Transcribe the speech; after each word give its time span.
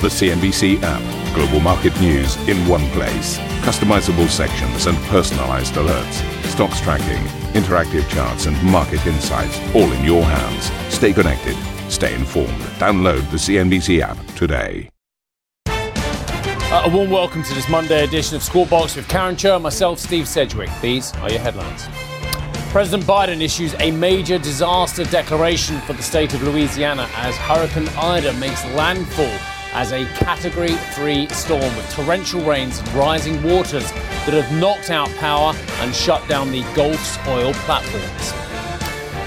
The 0.00 0.06
CNBC 0.06 0.80
app. 0.84 1.34
Global 1.34 1.58
market 1.58 2.00
news 2.00 2.36
in 2.48 2.56
one 2.68 2.88
place. 2.90 3.36
Customizable 3.66 4.28
sections 4.28 4.86
and 4.86 4.96
personalized 5.08 5.74
alerts. 5.74 6.44
Stocks 6.44 6.80
tracking, 6.80 7.20
interactive 7.60 8.08
charts, 8.08 8.46
and 8.46 8.56
market 8.62 9.04
insights 9.08 9.58
all 9.74 9.90
in 9.90 10.04
your 10.04 10.22
hands. 10.22 10.70
Stay 10.94 11.12
connected. 11.12 11.56
Stay 11.90 12.14
informed. 12.14 12.60
Download 12.78 13.28
the 13.32 13.38
CNBC 13.38 13.98
app 14.00 14.16
today. 14.36 14.88
Uh, 15.66 16.82
a 16.84 16.88
warm 16.88 17.10
welcome 17.10 17.42
to 17.42 17.52
this 17.54 17.68
Monday 17.68 18.04
edition 18.04 18.36
of 18.36 18.44
Squawk 18.44 18.70
Box 18.70 18.94
with 18.94 19.08
Karen 19.08 19.34
Tso 19.34 19.56
and 19.56 19.64
myself, 19.64 19.98
Steve 19.98 20.28
Sedgwick. 20.28 20.70
These 20.80 21.12
are 21.14 21.28
your 21.28 21.40
headlines. 21.40 21.88
President 22.70 23.02
Biden 23.02 23.40
issues 23.40 23.74
a 23.80 23.90
major 23.90 24.38
disaster 24.38 25.02
declaration 25.06 25.80
for 25.80 25.94
the 25.94 26.04
state 26.04 26.34
of 26.34 26.42
Louisiana 26.44 27.08
as 27.16 27.36
Hurricane 27.36 27.88
Ida 27.98 28.32
makes 28.34 28.64
landfall 28.66 29.36
as 29.72 29.92
a 29.92 30.04
Category 30.14 30.74
3 30.94 31.28
storm 31.28 31.74
with 31.76 31.90
torrential 31.90 32.42
rains 32.42 32.78
and 32.78 32.88
rising 32.94 33.42
waters 33.42 33.90
that 33.92 34.34
have 34.34 34.60
knocked 34.60 34.90
out 34.90 35.08
power 35.16 35.54
and 35.80 35.94
shut 35.94 36.26
down 36.28 36.50
the 36.50 36.62
Gulf's 36.74 37.18
oil 37.28 37.52
platforms. 37.54 38.32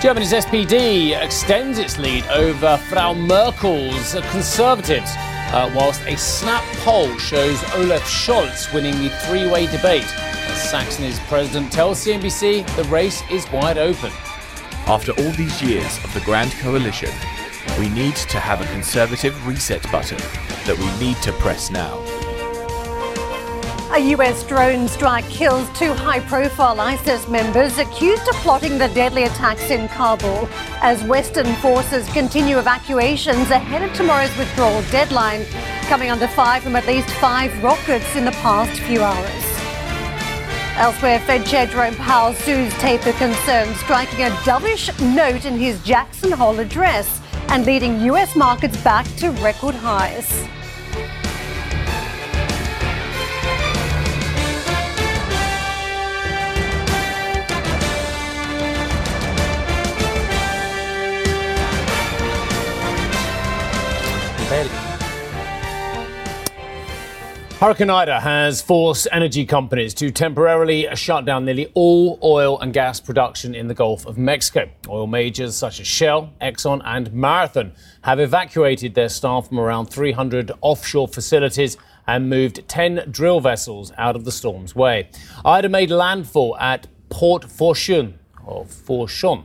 Germany's 0.01 0.33
SPD 0.33 1.21
extends 1.21 1.77
its 1.77 1.99
lead 1.99 2.25
over 2.25 2.77
Frau 2.89 3.13
Merkel's 3.13 4.15
Conservatives, 4.31 5.11
uh, 5.53 5.71
whilst 5.75 6.01
a 6.07 6.17
snap 6.17 6.63
poll 6.77 7.15
shows 7.17 7.61
Olaf 7.75 8.01
Scholz 8.03 8.73
winning 8.73 8.95
the 9.01 9.09
three 9.27 9.47
way 9.49 9.67
debate. 9.67 10.07
As 10.49 10.71
Saxony's 10.71 11.19
president 11.27 11.71
tells 11.71 12.03
CNBC 12.03 12.65
the 12.75 12.83
race 12.85 13.21
is 13.29 13.49
wide 13.51 13.77
open. 13.77 14.11
After 14.87 15.11
all 15.11 15.31
these 15.33 15.61
years 15.61 16.03
of 16.03 16.13
the 16.15 16.21
Grand 16.21 16.51
Coalition, 16.53 17.11
we 17.79 17.89
need 17.89 18.15
to 18.15 18.39
have 18.39 18.61
a 18.61 18.65
conservative 18.65 19.47
reset 19.47 19.83
button 19.91 20.17
that 20.65 20.77
we 20.77 21.05
need 21.05 21.17
to 21.23 21.31
press 21.33 21.71
now. 21.71 21.99
A 23.93 23.99
US 24.15 24.43
drone 24.43 24.87
strike 24.87 25.25
kills 25.25 25.67
two 25.77 25.91
high 25.93 26.21
profile 26.21 26.79
ISIS 26.79 27.27
members 27.27 27.77
accused 27.77 28.25
of 28.29 28.35
plotting 28.35 28.77
the 28.77 28.87
deadly 28.89 29.23
attacks 29.23 29.69
in 29.69 29.89
Kabul 29.89 30.47
as 30.81 31.03
Western 31.03 31.53
forces 31.55 32.07
continue 32.13 32.57
evacuations 32.57 33.49
ahead 33.49 33.81
of 33.81 33.93
tomorrow's 33.93 34.35
withdrawal 34.37 34.81
deadline, 34.91 35.45
coming 35.89 36.09
under 36.09 36.29
fire 36.29 36.61
from 36.61 36.77
at 36.77 36.87
least 36.87 37.09
five 37.15 37.51
rockets 37.61 38.15
in 38.15 38.23
the 38.23 38.31
past 38.31 38.79
few 38.83 39.03
hours. 39.03 39.51
Elsewhere, 40.77 41.19
Fed 41.19 41.45
Chair 41.45 41.67
Jerome 41.67 41.95
Powell 41.95 42.33
sues 42.33 42.73
taper 42.75 43.11
concerns, 43.13 43.75
striking 43.81 44.23
a 44.23 44.29
dovish 44.45 44.89
note 45.13 45.43
in 45.43 45.59
his 45.59 45.83
Jackson 45.83 46.31
Hole 46.31 46.59
address 46.59 47.20
and 47.51 47.65
leading 47.65 47.99
US 48.03 48.33
markets 48.33 48.77
back 48.81 49.05
to 49.17 49.29
record 49.43 49.75
highs. 49.75 50.47
Hurricane 67.61 67.91
Ida 67.91 68.19
has 68.21 68.59
forced 68.59 69.07
energy 69.11 69.45
companies 69.45 69.93
to 69.93 70.09
temporarily 70.09 70.87
shut 70.95 71.25
down 71.25 71.45
nearly 71.45 71.71
all 71.75 72.17
oil 72.23 72.59
and 72.59 72.73
gas 72.73 72.99
production 72.99 73.53
in 73.53 73.67
the 73.67 73.75
Gulf 73.75 74.07
of 74.07 74.17
Mexico. 74.17 74.67
Oil 74.89 75.05
majors 75.05 75.57
such 75.57 75.79
as 75.79 75.85
Shell, 75.85 76.33
Exxon, 76.41 76.81
and 76.83 77.13
Marathon 77.13 77.73
have 78.01 78.19
evacuated 78.19 78.95
their 78.95 79.09
staff 79.09 79.49
from 79.49 79.59
around 79.59 79.91
300 79.91 80.51
offshore 80.61 81.07
facilities 81.07 81.77
and 82.07 82.27
moved 82.27 82.67
10 82.67 83.09
drill 83.11 83.39
vessels 83.39 83.91
out 83.95 84.15
of 84.15 84.25
the 84.25 84.31
storm's 84.31 84.73
way. 84.73 85.09
Ida 85.45 85.69
made 85.69 85.91
landfall 85.91 86.57
at 86.57 86.87
Port 87.11 87.43
or 87.43 88.65
Fourchon, 88.65 89.43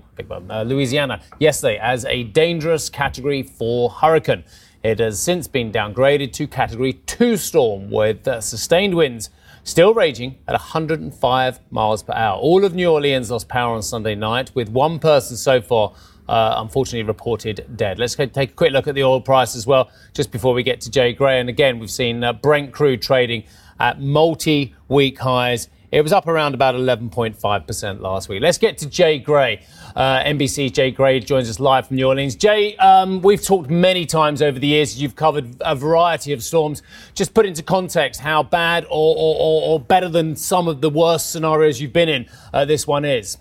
uh, 0.50 0.62
Louisiana, 0.62 1.20
yesterday 1.38 1.78
as 1.78 2.06
a 2.06 2.24
dangerous 2.24 2.88
Category 2.88 3.42
4 3.42 3.90
hurricane. 3.90 4.42
It 4.86 5.00
has 5.00 5.20
since 5.20 5.48
been 5.48 5.72
downgraded 5.72 6.32
to 6.34 6.46
Category 6.46 6.92
2 6.92 7.36
storm 7.38 7.90
with 7.90 8.28
uh, 8.28 8.40
sustained 8.40 8.94
winds 8.94 9.30
still 9.64 9.92
raging 9.92 10.38
at 10.46 10.52
105 10.52 11.60
miles 11.72 12.04
per 12.04 12.12
hour. 12.12 12.38
All 12.38 12.64
of 12.64 12.72
New 12.72 12.92
Orleans 12.92 13.28
lost 13.32 13.48
power 13.48 13.74
on 13.74 13.82
Sunday 13.82 14.14
night, 14.14 14.52
with 14.54 14.68
one 14.68 15.00
person 15.00 15.36
so 15.36 15.60
far 15.60 15.92
uh, 16.28 16.54
unfortunately 16.58 17.02
reported 17.02 17.66
dead. 17.74 17.98
Let's 17.98 18.14
take 18.14 18.36
a 18.36 18.46
quick 18.46 18.70
look 18.70 18.86
at 18.86 18.94
the 18.94 19.02
oil 19.02 19.20
price 19.20 19.56
as 19.56 19.66
well, 19.66 19.90
just 20.14 20.30
before 20.30 20.54
we 20.54 20.62
get 20.62 20.80
to 20.82 20.90
Jay 20.90 21.12
Gray. 21.12 21.40
And 21.40 21.48
again, 21.48 21.80
we've 21.80 21.90
seen 21.90 22.22
uh, 22.22 22.32
Brent 22.34 22.70
crude 22.70 23.02
trading 23.02 23.42
at 23.80 24.00
multi 24.00 24.72
week 24.86 25.18
highs. 25.18 25.68
It 25.90 26.02
was 26.02 26.12
up 26.12 26.28
around 26.28 26.54
about 26.54 26.74
11.5% 26.74 28.00
last 28.00 28.28
week. 28.28 28.42
Let's 28.42 28.58
get 28.58 28.78
to 28.78 28.88
Jay 28.88 29.18
Gray. 29.18 29.64
Uh, 29.96 30.22
NBC's 30.24 30.72
Jay 30.72 30.90
Gray 30.90 31.20
joins 31.20 31.48
us 31.48 31.58
live 31.58 31.86
from 31.86 31.96
New 31.96 32.06
Orleans. 32.06 32.36
Jay, 32.36 32.76
um, 32.76 33.22
we've 33.22 33.42
talked 33.42 33.70
many 33.70 34.04
times 34.04 34.42
over 34.42 34.58
the 34.58 34.66
years. 34.66 35.00
You've 35.00 35.16
covered 35.16 35.56
a 35.62 35.74
variety 35.74 36.34
of 36.34 36.44
storms. 36.44 36.82
Just 37.14 37.32
put 37.32 37.46
into 37.46 37.62
context 37.62 38.20
how 38.20 38.42
bad 38.42 38.84
or, 38.84 39.16
or, 39.16 39.62
or 39.62 39.80
better 39.80 40.10
than 40.10 40.36
some 40.36 40.68
of 40.68 40.82
the 40.82 40.90
worst 40.90 41.32
scenarios 41.32 41.80
you've 41.80 41.94
been 41.94 42.10
in 42.10 42.26
uh, 42.52 42.66
this 42.66 42.86
one 42.86 43.06
is. 43.06 43.38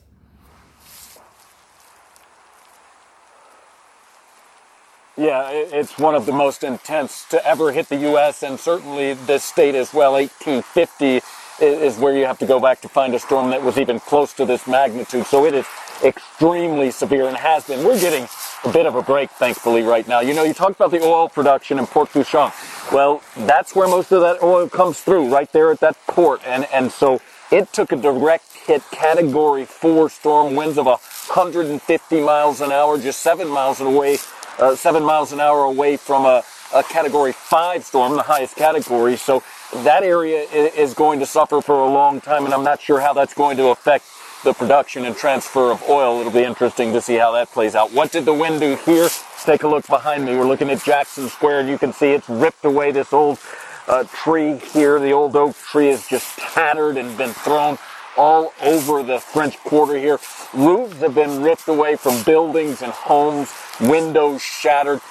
Yeah, 5.17 5.49
it's 5.49 5.97
one 5.97 6.16
of 6.16 6.25
the 6.25 6.33
most 6.33 6.63
intense 6.63 7.25
to 7.29 7.45
ever 7.45 7.73
hit 7.73 7.89
the 7.89 7.97
U.S. 7.97 8.43
and 8.43 8.57
certainly 8.57 9.13
this 9.13 9.43
state 9.43 9.75
as 9.75 9.93
well. 9.93 10.13
1850 10.13 11.22
is 11.61 11.97
where 11.97 12.17
you 12.17 12.25
have 12.25 12.37
to 12.39 12.45
go 12.45 12.59
back 12.59 12.81
to 12.81 12.89
find 12.89 13.13
a 13.13 13.19
storm 13.19 13.49
that 13.49 13.61
was 13.61 13.77
even 13.77 13.99
close 13.99 14.33
to 14.33 14.45
this 14.45 14.67
magnitude. 14.67 15.25
So 15.25 15.45
it 15.45 15.53
is 15.53 15.66
extremely 16.03 16.91
severe 16.91 17.28
and 17.28 17.38
has 17.38 17.66
been. 17.66 17.85
We're 17.85 18.00
getting 18.00 18.28
a 18.63 18.72
bit 18.72 18.85
of 18.85 18.95
a 18.95 19.01
break, 19.01 19.29
thankfully, 19.31 19.83
right 19.83 20.07
now. 20.07 20.19
You 20.19 20.33
know, 20.33 20.44
you 20.44 20.53
talked 20.53 20.75
about 20.75 20.91
the 20.91 21.01
oil 21.01 21.29
production 21.29 21.79
in 21.79 21.85
Port 21.85 22.09
Fourchon. 22.09 22.51
Well, 22.91 23.22
that's 23.38 23.75
where 23.75 23.88
most 23.88 24.11
of 24.11 24.22
that 24.22 24.41
oil 24.44 24.67
comes 24.69 25.01
through, 25.01 25.34
right 25.34 25.51
there 25.51 25.72
at 25.72 25.79
that 25.79 25.97
port. 26.07 26.41
And, 26.45 26.67
and 26.73 26.91
so 26.91 27.22
it 27.51 27.72
took 27.73 27.91
a 27.91 27.95
direct 27.95 28.53
hit 28.53 28.84
category 28.91 29.66
four 29.66 30.09
storm 30.09 30.55
winds 30.55 30.78
of 30.78 30.85
150 30.85 32.22
miles 32.22 32.61
an 32.61 32.72
hour, 32.72 32.97
just 32.97 33.22
seven 33.22 33.47
miles 33.47 33.81
away, 33.81 34.17
uh, 34.59 34.75
seven 34.75 35.03
miles 35.03 35.31
an 35.31 35.39
hour 35.39 35.63
away 35.63 35.97
from 35.97 36.25
a, 36.25 36.44
a 36.73 36.84
category 36.84 37.31
five 37.31 37.84
storm, 37.84 38.16
the 38.16 38.23
highest 38.23 38.55
category. 38.55 39.16
So 39.16 39.44
that 39.84 40.03
area 40.03 40.41
is 40.51 40.94
going 40.94 41.19
to 41.19 41.25
suffer 41.25 41.61
for 41.61 41.75
a 41.75 41.88
long 41.88 42.22
time, 42.22 42.45
and 42.45 42.53
I'm 42.53 42.63
not 42.63 42.81
sure 42.81 43.00
how 43.00 43.13
that's 43.13 43.34
going 43.34 43.57
to 43.57 43.67
affect 43.67 44.05
the 44.45 44.53
production 44.53 45.06
and 45.06 45.17
transfer 45.17 45.72
of 45.72 45.81
oil. 45.89 46.19
It'll 46.19 46.31
be 46.31 46.44
interesting 46.44 46.94
to 46.94 47.01
see 47.01 47.16
how 47.16 47.31
that 47.31 47.50
plays 47.50 47.73
out. 47.73 47.91
What 47.91 48.11
did 48.11 48.25
the 48.25 48.33
wind 48.33 48.59
do 48.59 48.75
here? 48.85 49.01
Let's 49.01 49.44
take 49.44 49.63
a 49.63 49.67
look 49.67 49.88
behind 49.88 50.23
me. 50.23 50.38
We're 50.38 50.47
looking 50.47 50.69
at 50.69 50.83
Jackson 50.83 51.28
Square, 51.29 51.61
and 51.61 51.69
you 51.69 51.79
can 51.79 51.91
see 51.91 52.11
it's 52.11 52.29
ripped 52.29 52.63
away 52.63 52.91
this 52.91 53.11
old 53.11 53.39
uh, 53.88 54.03
tree 54.03 54.57
here. 54.57 55.00
The 55.00 55.11
old 55.11 55.35
oak 55.35 55.57
tree 55.57 55.89
is 55.89 56.07
just 56.07 56.38
tattered 56.38 56.95
and 56.97 57.17
been 57.17 57.31
thrown 57.31 57.79
all 58.17 58.53
over 58.61 59.01
the 59.01 59.19
French 59.19 59.57
Quarter 59.57 59.97
here. 59.97 60.19
Roofs 60.53 61.00
have 61.00 61.16
been 61.16 61.41
ripped 61.41 61.67
away 61.67 61.95
from 61.95 62.22
buildings 62.22 62.84
and 62.84 62.91
homes, 62.91 63.51
windows 63.81 64.44
shattered, 64.44 65.01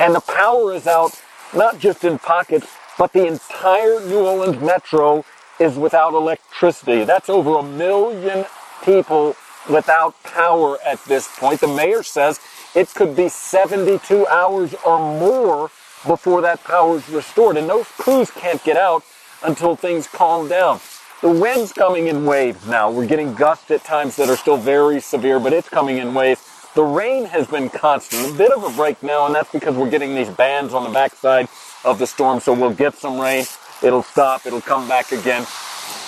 and 0.00 0.14
the 0.14 0.20
power 0.20 0.72
is 0.72 0.86
out 0.86 1.20
not 1.54 1.78
just 1.78 2.02
in 2.02 2.18
pockets, 2.18 2.66
but 2.96 3.12
the 3.12 3.26
entire 3.26 4.00
New 4.06 4.20
Orleans 4.20 4.60
metro 4.62 5.22
is 5.58 5.76
without 5.76 6.14
electricity. 6.14 7.04
That's 7.04 7.28
over 7.28 7.58
a 7.58 7.62
million 7.62 8.46
people 8.84 9.36
without 9.68 10.20
power 10.24 10.78
at 10.84 11.04
this 11.04 11.28
point. 11.38 11.60
The 11.60 11.68
mayor 11.68 12.02
says 12.02 12.40
it 12.74 12.92
could 12.94 13.14
be 13.16 13.28
72 13.28 14.26
hours 14.26 14.74
or 14.86 14.98
more 14.98 15.70
before 16.06 16.40
that 16.42 16.62
power 16.64 16.96
is 16.96 17.08
restored. 17.08 17.56
And 17.56 17.68
those 17.68 17.86
crews 17.86 18.30
can't 18.30 18.62
get 18.64 18.76
out 18.76 19.02
until 19.42 19.76
things 19.76 20.06
calm 20.06 20.48
down. 20.48 20.80
The 21.22 21.30
wind's 21.30 21.72
coming 21.72 22.06
in 22.06 22.24
waves 22.24 22.66
now. 22.66 22.90
We're 22.90 23.06
getting 23.06 23.34
gusts 23.34 23.70
at 23.70 23.84
times 23.84 24.16
that 24.16 24.30
are 24.30 24.36
still 24.36 24.56
very 24.56 25.00
severe, 25.00 25.38
but 25.38 25.52
it's 25.52 25.68
coming 25.68 25.98
in 25.98 26.14
waves. 26.14 26.40
The 26.74 26.82
rain 26.82 27.26
has 27.26 27.46
been 27.46 27.68
constant. 27.68 28.34
A 28.34 28.38
bit 28.38 28.50
of 28.52 28.64
a 28.64 28.74
break 28.74 29.02
now, 29.02 29.26
and 29.26 29.34
that's 29.34 29.52
because 29.52 29.74
we're 29.74 29.90
getting 29.90 30.14
these 30.14 30.30
bands 30.30 30.72
on 30.72 30.84
the 30.84 30.90
backside 30.90 31.48
of 31.84 31.98
the 31.98 32.06
storm. 32.06 32.40
So 32.40 32.54
we'll 32.54 32.72
get 32.72 32.94
some 32.94 33.20
rain. 33.20 33.44
It'll 33.82 34.02
stop. 34.02 34.46
It'll 34.46 34.60
come 34.62 34.88
back 34.88 35.12
again. 35.12 35.46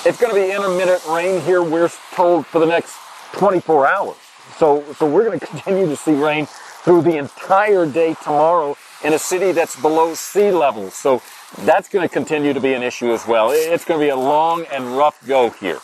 It's 0.05 0.19
going 0.19 0.35
to 0.35 0.41
be 0.41 0.53
intermittent 0.53 1.01
rain 1.07 1.41
here, 1.43 1.63
we're 1.63 1.89
told, 2.13 2.45
for 2.45 2.59
the 2.59 2.67
next 2.67 2.97
24 3.35 3.87
hours. 3.87 4.17
So, 4.57 4.83
so 4.95 5.09
we're 5.09 5.25
going 5.25 5.39
to 5.41 5.47
continue 5.47 5.87
to 5.87 5.95
see 5.95 6.15
rain 6.15 6.47
through 6.47 7.03
the 7.03 7.19
entire 7.19 7.87
day 7.87 8.17
tomorrow 8.21 8.77
in 9.05 9.13
a 9.13 9.19
city 9.19 9.53
that's 9.53 9.81
below 9.81 10.15
sea 10.15 10.51
level. 10.51 10.91
So 10.91 11.23
that's 11.61 11.89
going 11.89 12.07
to 12.07 12.13
continue 12.13 12.53
to 12.53 12.59
be 12.59 12.75
an 12.75 12.83
issue 12.83 13.13
as 13.13 13.29
well. 13.29 13.51
It's 13.53 13.85
going 13.85 14.01
to 14.01 14.05
be 14.05 14.11
a 14.11 14.17
long 14.17 14.65
and 14.73 14.97
rough 14.97 15.25
go 15.29 15.51
here. 15.51 15.79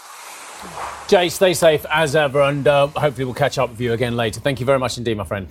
Jay, 1.07 1.29
stay 1.29 1.55
safe 1.55 1.87
as 1.89 2.17
ever, 2.17 2.43
and 2.43 2.67
uh, 2.67 2.89
hopefully 2.89 3.25
we'll 3.25 3.35
catch 3.35 3.57
up 3.57 3.71
with 3.71 3.81
you 3.81 3.93
again 3.93 4.17
later. 4.17 4.41
Thank 4.41 4.59
you 4.59 4.67
very 4.67 4.81
much 4.81 4.99
indeed, 4.99 5.17
my 5.17 5.25
friend. 5.25 5.47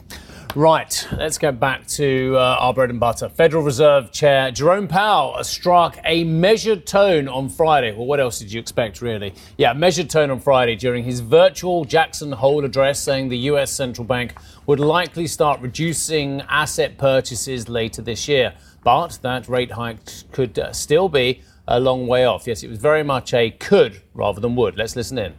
Right, 0.55 1.07
let's 1.15 1.37
go 1.37 1.51
back 1.51 1.85
to 1.87 2.35
uh, 2.35 2.57
our 2.59 2.73
bread 2.73 2.89
and 2.89 2.99
butter. 2.99 3.29
Federal 3.29 3.63
Reserve 3.63 4.11
Chair 4.11 4.49
Jerome 4.49 4.87
Powell 4.87 5.43
struck 5.43 5.99
a 6.03 6.23
measured 6.23 6.87
tone 6.87 7.27
on 7.27 7.47
Friday. 7.47 7.91
Well, 7.91 8.07
what 8.07 8.19
else 8.19 8.39
did 8.39 8.51
you 8.51 8.59
expect, 8.59 9.01
really? 9.01 9.35
Yeah, 9.57 9.73
measured 9.73 10.09
tone 10.09 10.31
on 10.31 10.39
Friday 10.39 10.75
during 10.75 11.03
his 11.03 11.19
virtual 11.19 11.85
Jackson 11.85 12.31
Hole 12.31 12.65
address, 12.65 12.99
saying 12.99 13.29
the 13.29 13.37
U.S. 13.37 13.71
central 13.71 14.05
bank 14.05 14.33
would 14.65 14.79
likely 14.79 15.27
start 15.27 15.61
reducing 15.61 16.41
asset 16.49 16.97
purchases 16.97 17.69
later 17.69 18.01
this 18.01 18.27
year, 18.27 18.55
but 18.83 19.19
that 19.21 19.47
rate 19.47 19.71
hike 19.71 19.99
could 20.31 20.57
uh, 20.57 20.73
still 20.73 21.07
be 21.07 21.41
a 21.67 21.79
long 21.79 22.07
way 22.07 22.25
off. 22.25 22.47
Yes, 22.47 22.63
it 22.63 22.69
was 22.69 22.79
very 22.79 23.03
much 23.03 23.31
a 23.33 23.51
could 23.51 24.01
rather 24.15 24.41
than 24.41 24.55
would. 24.55 24.75
Let's 24.75 24.95
listen 24.95 25.19
in. 25.19 25.35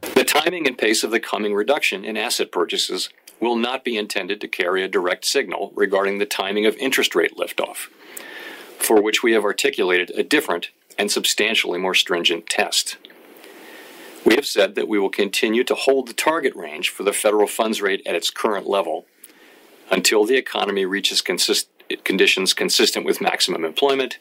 The 0.00 0.24
timing 0.24 0.66
and 0.66 0.78
pace 0.78 1.04
of 1.04 1.10
the 1.10 1.20
coming 1.20 1.52
reduction 1.54 2.04
in 2.04 2.16
asset 2.16 2.50
purchases 2.50 3.10
will 3.40 3.56
not 3.56 3.84
be 3.84 3.96
intended 3.96 4.40
to 4.40 4.48
carry 4.48 4.82
a 4.82 4.88
direct 4.88 5.24
signal 5.24 5.72
regarding 5.74 6.18
the 6.18 6.26
timing 6.26 6.66
of 6.66 6.76
interest 6.76 7.14
rate 7.14 7.36
liftoff, 7.36 7.88
for 8.78 9.00
which 9.00 9.22
we 9.22 9.32
have 9.32 9.44
articulated 9.44 10.10
a 10.10 10.22
different 10.22 10.70
and 10.98 11.10
substantially 11.10 11.78
more 11.78 11.94
stringent 11.94 12.48
test. 12.48 12.96
We 14.24 14.34
have 14.34 14.46
said 14.46 14.74
that 14.74 14.88
we 14.88 14.98
will 14.98 15.10
continue 15.10 15.62
to 15.64 15.74
hold 15.74 16.08
the 16.08 16.14
target 16.14 16.56
range 16.56 16.88
for 16.88 17.02
the 17.02 17.12
federal 17.12 17.46
funds 17.46 17.80
rate 17.80 18.02
at 18.06 18.14
its 18.14 18.30
current 18.30 18.66
level 18.66 19.06
until 19.90 20.24
the 20.24 20.36
economy 20.36 20.84
reaches 20.84 21.22
consist- 21.22 21.68
conditions 22.02 22.52
consistent 22.52 23.06
with 23.06 23.20
maximum 23.20 23.64
employment 23.64 24.18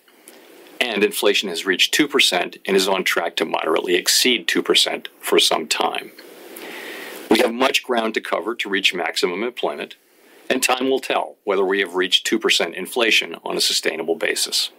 and 0.79 1.03
inflation 1.03 1.49
has 1.49 1.65
reached 1.65 1.93
2% 1.93 2.57
and 2.65 2.77
is 2.77 2.87
on 2.87 3.03
track 3.03 3.35
to 3.37 3.45
moderately 3.45 3.95
exceed 3.95 4.47
2% 4.47 5.07
for 5.19 5.39
some 5.39 5.67
time. 5.67 6.11
We 7.35 7.41
have 7.41 7.53
much 7.53 7.83
ground 7.83 8.13
to 8.13 8.21
cover 8.21 8.55
to 8.55 8.69
reach 8.69 8.93
maximum 8.93 9.43
employment, 9.43 9.97
and 10.49 10.63
time 10.63 10.89
will 10.89 11.01
tell 11.01 11.35
whether 11.43 11.65
we 11.65 11.81
have 11.81 11.93
reached 11.93 12.25
2% 12.25 12.73
inflation 12.73 13.35
on 13.43 13.57
a 13.57 13.59
sustainable 13.59 14.15
basis. 14.15 14.69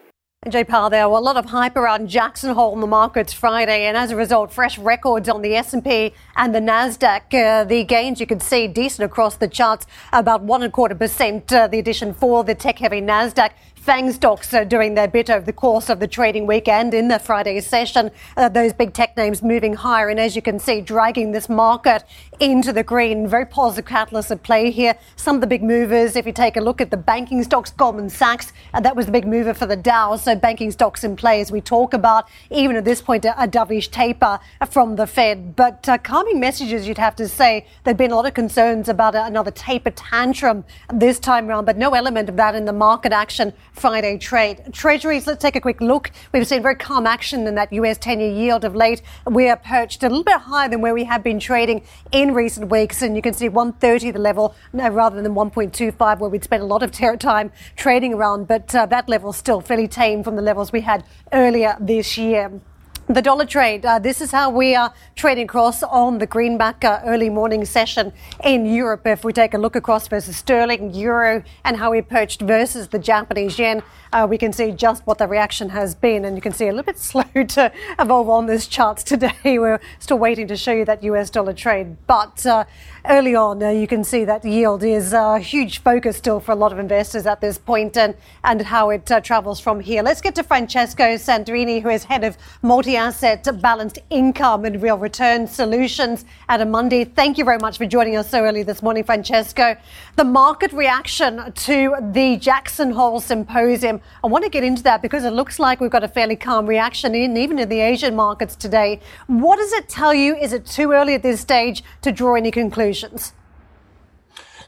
Jay 0.49 0.65
Powell 0.65 0.89
there. 0.89 1.07
Well, 1.07 1.21
a 1.21 1.23
lot 1.23 1.37
of 1.37 1.45
hype 1.45 1.77
around 1.77 2.09
Jackson 2.09 2.55
Hole 2.55 2.73
in 2.73 2.81
the 2.81 2.87
markets 2.87 3.35
Friday, 3.35 3.85
and 3.85 3.95
as 3.95 4.11
a 4.11 4.17
result, 4.17 4.51
fresh 4.51 4.79
records 4.79 5.29
on 5.29 5.43
the 5.43 5.55
S&P 5.55 6.15
and 6.37 6.55
the 6.55 6.61
Nasdaq. 6.61 7.35
Uh, 7.35 7.65
the 7.65 7.85
gains 7.85 8.21
you 8.21 8.27
could 8.27 8.41
see 8.41 8.67
decent 8.69 9.05
across 9.05 9.37
the 9.37 9.49
charts, 9.49 9.87
about 10.15 10.41
one 10.41 10.63
and 10.63 10.71
a 10.71 10.73
quarter 10.73 10.95
percent. 10.95 11.53
Uh, 11.53 11.67
the 11.67 11.79
addition 11.79 12.15
for 12.15 12.43
the 12.43 12.55
tech-heavy 12.55 13.03
Nasdaq. 13.03 13.51
FANG 13.87 14.11
stocks 14.11 14.53
are 14.53 14.65
doing 14.65 14.95
their 14.95 15.07
bit 15.07 15.31
over 15.31 15.47
the 15.47 15.53
course 15.53 15.89
of 15.89 16.01
the 16.01 16.09
trading 16.09 16.45
weekend 16.45 16.93
in 16.93 17.07
the 17.07 17.21
Friday 17.21 17.61
session. 17.61 18.11
Uh, 18.37 18.49
those 18.49 18.73
big 18.73 18.93
tech 18.93 19.17
names 19.17 19.45
moving 19.45 19.75
higher, 19.75 20.09
and 20.09 20.19
as 20.19 20.35
you 20.35 20.43
can 20.43 20.59
see, 20.59 20.81
dragging 20.81 21.31
this 21.31 21.49
market 21.49 22.03
into 22.41 22.73
the 22.73 22.83
green. 22.83 23.29
Very 23.29 23.47
positive 23.47 23.89
catalysts 23.89 24.33
at 24.33 24.43
play 24.43 24.73
here. 24.73 24.99
Some 25.15 25.37
of 25.37 25.41
the 25.41 25.47
big 25.47 25.63
movers, 25.63 26.17
if 26.17 26.27
you 26.27 26.33
take 26.33 26.57
a 26.57 26.61
look 26.61 26.81
at 26.81 26.91
the 26.91 26.97
banking 26.97 27.45
stocks, 27.45 27.71
Goldman 27.71 28.11
Sachs, 28.11 28.53
uh, 28.75 28.81
that 28.81 28.97
was 28.97 29.07
the 29.07 29.13
big 29.13 29.25
mover 29.25 29.55
for 29.55 29.67
the 29.67 29.77
Dow. 29.77 30.17
So 30.17 30.35
banking 30.35 30.73
stocks 30.73 31.05
in 31.05 31.15
play 31.15 31.41
as 31.41 31.53
we 31.53 31.61
talk 31.61 31.95
about, 31.95 32.29
even 32.51 32.75
at 32.75 32.85
this 32.85 33.01
point, 33.01 33.25
a, 33.25 33.41
a 33.41 33.47
dovish 33.47 33.93
taper 33.93 34.41
from 34.69 34.97
the 34.97 35.07
Fed. 35.07 35.55
But 35.55 35.89
uh, 35.89 35.99
calming 35.99 36.41
messages, 36.41 36.89
you'd 36.89 36.99
have 36.99 37.15
to 37.17 37.29
say. 37.29 37.65
There'd 37.85 37.97
been 37.97 38.11
a 38.11 38.17
lot 38.17 38.27
of 38.27 38.35
concerns 38.35 38.89
about 38.89 39.15
another 39.15 39.53
taper 39.53 39.93
tantrum 39.93 40.65
this 40.93 41.21
time 41.21 41.49
around, 41.49 41.67
but 41.67 41.77
no 41.77 41.95
element 41.95 42.29
of 42.29 42.35
that 42.35 42.57
in 42.57 42.65
the 42.65 42.73
market 42.73 43.13
action 43.13 43.53
Friday 43.77 44.17
trade. 44.17 44.73
Treasuries, 44.73 45.27
let's 45.27 45.43
take 45.43 45.55
a 45.55 45.61
quick 45.61 45.83
look. 45.83 46.11
We've 46.33 46.47
seen 46.47 46.63
very 46.63 46.77
calm 46.77 47.07
action 47.07 47.47
in 47.47 47.55
that 47.57 47.73
US 47.73 47.99
10 47.99 48.21
year 48.21 48.31
yield 48.31 48.65
of 48.65 48.75
late. 48.75 49.03
We 49.27 49.49
are 49.49 49.57
perched 49.57 50.03
a 50.03 50.09
little 50.09 50.25
bit 50.25 50.41
higher 50.41 50.69
than 50.69 50.81
where 50.81 50.95
we 50.95 51.05
have 51.05 51.23
been 51.23 51.39
trading 51.39 51.85
in 52.11 52.33
recent 52.33 52.71
weeks. 52.71 53.03
And 53.03 53.15
you 53.15 53.23
can 53.23 53.35
see 53.35 53.51
130 53.51 54.13
the 54.13 54.19
level 54.19 54.55
no, 54.73 54.89
rather 54.89 55.21
than 55.21 55.35
1.25 55.35 56.19
where 56.19 56.31
we'd 56.31 56.45
spent 56.45 56.63
a 56.63 56.67
lot 56.67 56.83
of 56.83 56.91
time 56.91 57.53
trading 57.77 58.15
around. 58.15 58.49
But 58.49 58.75
uh, 58.75 58.87
that 58.87 59.09
level 59.09 59.33
still 59.35 59.61
fairly 59.61 59.89
tame 59.89 60.25
from 60.25 60.37
the 60.37 60.43
levels 60.43 60.73
we 60.73 60.81
had 60.81 61.05
earlier 61.33 61.77
this 61.79 62.17
year. 62.17 62.61
The 63.09 63.23
dollar 63.23 63.45
trade, 63.47 63.87
uh, 63.87 64.01
this 64.01 64.21
is 64.21 64.33
how 64.33 64.51
we 64.51 64.75
are 64.75 64.93
trading 65.15 65.45
across 65.45 65.85
on 65.85 66.19
the 66.19 66.27
greenback 66.27 66.85
uh, 66.85 67.01
early 67.05 67.31
morning 67.31 67.65
session 67.65 68.13
in 68.43 68.67
Europe. 68.67 69.07
If 69.07 69.23
we 69.23 69.33
take 69.33 69.55
a 69.55 69.59
look 69.59 69.77
across 69.77 70.09
versus 70.09 70.37
sterling, 70.37 70.93
euro, 70.93 71.45
and 71.65 71.77
how 71.77 71.93
we 71.93 72.03
perched 72.03 72.41
versus 72.43 72.89
the 72.89 72.99
Japanese 72.99 73.61
yen, 73.61 73.85
uh, 74.13 74.27
we 74.29 74.37
can 74.37 74.53
see 74.53 74.73
just 74.73 75.07
what 75.07 75.19
the 75.19 75.29
reaction 75.29 75.69
has 75.69 75.95
been. 75.95 76.25
And 76.25 76.35
you 76.35 76.43
can 76.43 76.53
see 76.53 76.65
a 76.65 76.73
little 76.73 76.83
bit 76.83 76.99
slow 77.13 77.23
to 77.23 77.73
evolve 77.97 78.29
on 78.29 78.47
this 78.47 78.67
charts 78.67 79.05
today. 79.05 79.31
We're 79.45 79.79
still 80.01 80.19
waiting 80.19 80.49
to 80.49 80.57
show 80.57 80.73
you 80.73 80.85
that 80.87 81.05
US 81.05 81.31
dollar 81.31 81.53
trade. 81.53 81.97
But 82.09 82.45
uh, 82.45 82.65
early 83.05 83.37
on, 83.37 83.63
uh, 83.63 83.69
you 83.69 83.87
can 83.87 84.03
see 84.03 84.25
that 84.25 84.45
yield 84.45 84.83
is 84.83 85.13
a 85.13 85.39
huge 85.39 85.79
focus 85.79 86.17
still 86.17 86.41
for 86.41 86.51
a 86.51 86.57
lot 86.57 86.73
of 86.73 86.81
investors 86.81 87.25
at 87.25 87.41
this 87.41 87.57
point 87.57 87.97
and, 87.97 88.17
and 88.43 88.63
how 88.63 88.91
it 88.91 89.09
uh, 89.13 89.21
travels 89.21 89.61
from 89.61 89.79
here. 89.79 90.03
Let's 90.03 90.21
get 90.21 90.35
to 90.35 90.43
Francesco 90.43 91.15
Sandrini, 91.15 91.81
who 91.81 91.91
is 91.91 92.03
head 92.03 92.25
of 92.25 92.37
multi 92.63 92.96
asset 92.97 93.47
balanced 93.61 93.99
income 94.11 94.65
and 94.65 94.83
real 94.83 94.99
return 94.99 95.47
solutions 95.47 96.25
at 96.49 96.61
Amundi. 96.61 97.15
Thank 97.15 97.39
you 97.39 97.45
very 97.45 97.59
much 97.59 97.79
for 97.79 97.87
joining 97.87 98.17
us 98.17 98.31
so 98.31 98.43
early 98.43 98.63
this 98.63 98.83
morning, 98.83 99.05
Francesco. 99.05 99.77
The 100.17 100.25
market 100.25 100.73
reaction 100.73 101.53
to 101.53 101.95
the 102.13 102.37
Jackson 102.39 102.91
Hole 102.91 103.21
symposium, 103.21 104.01
I 104.25 104.27
want 104.27 104.45
to 104.45 104.51
get 104.51 104.65
into 104.65 104.83
that 104.85 105.03
because 105.03 105.25
it 105.25 105.31
looks 105.31 105.59
like 105.59 105.81
we've 105.81 105.91
got 105.91 106.05
a 106.05 106.09
fairly 106.09 106.37
calm 106.37 106.67
reaction 106.67 107.15
in 107.15 107.37
even 107.37 107.59
in 107.59 107.69
the 107.69 107.81
Asian 107.81 108.17
markets 108.17 108.57
today. 108.57 109.01
What 109.27 109.57
does 109.57 109.73
it 109.73 109.89
tell 109.89 110.15
you? 110.15 110.37
Is 110.37 110.53
it 110.53 110.67
too 110.67 110.93
early 110.93 111.15
at 111.15 111.23
this 111.23 111.41
stage 111.41 111.85
to 112.03 112.13
draw 112.13 112.35
any 112.35 112.51
conclusions? 112.51 113.33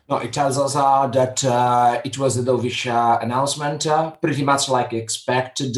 No, 0.09 0.17
it 0.17 0.33
tells 0.33 0.57
us 0.59 0.75
uh, 0.75 1.07
that 1.09 1.45
uh, 1.45 2.01
it 2.03 2.17
was 2.17 2.39
a 2.39 2.43
dovish 2.43 2.91
uh, 2.91 3.19
announcement, 3.21 3.87
uh, 3.87 4.13
pretty 4.13 4.43
much 4.43 4.69
like 4.69 4.95
expected. 4.95 5.77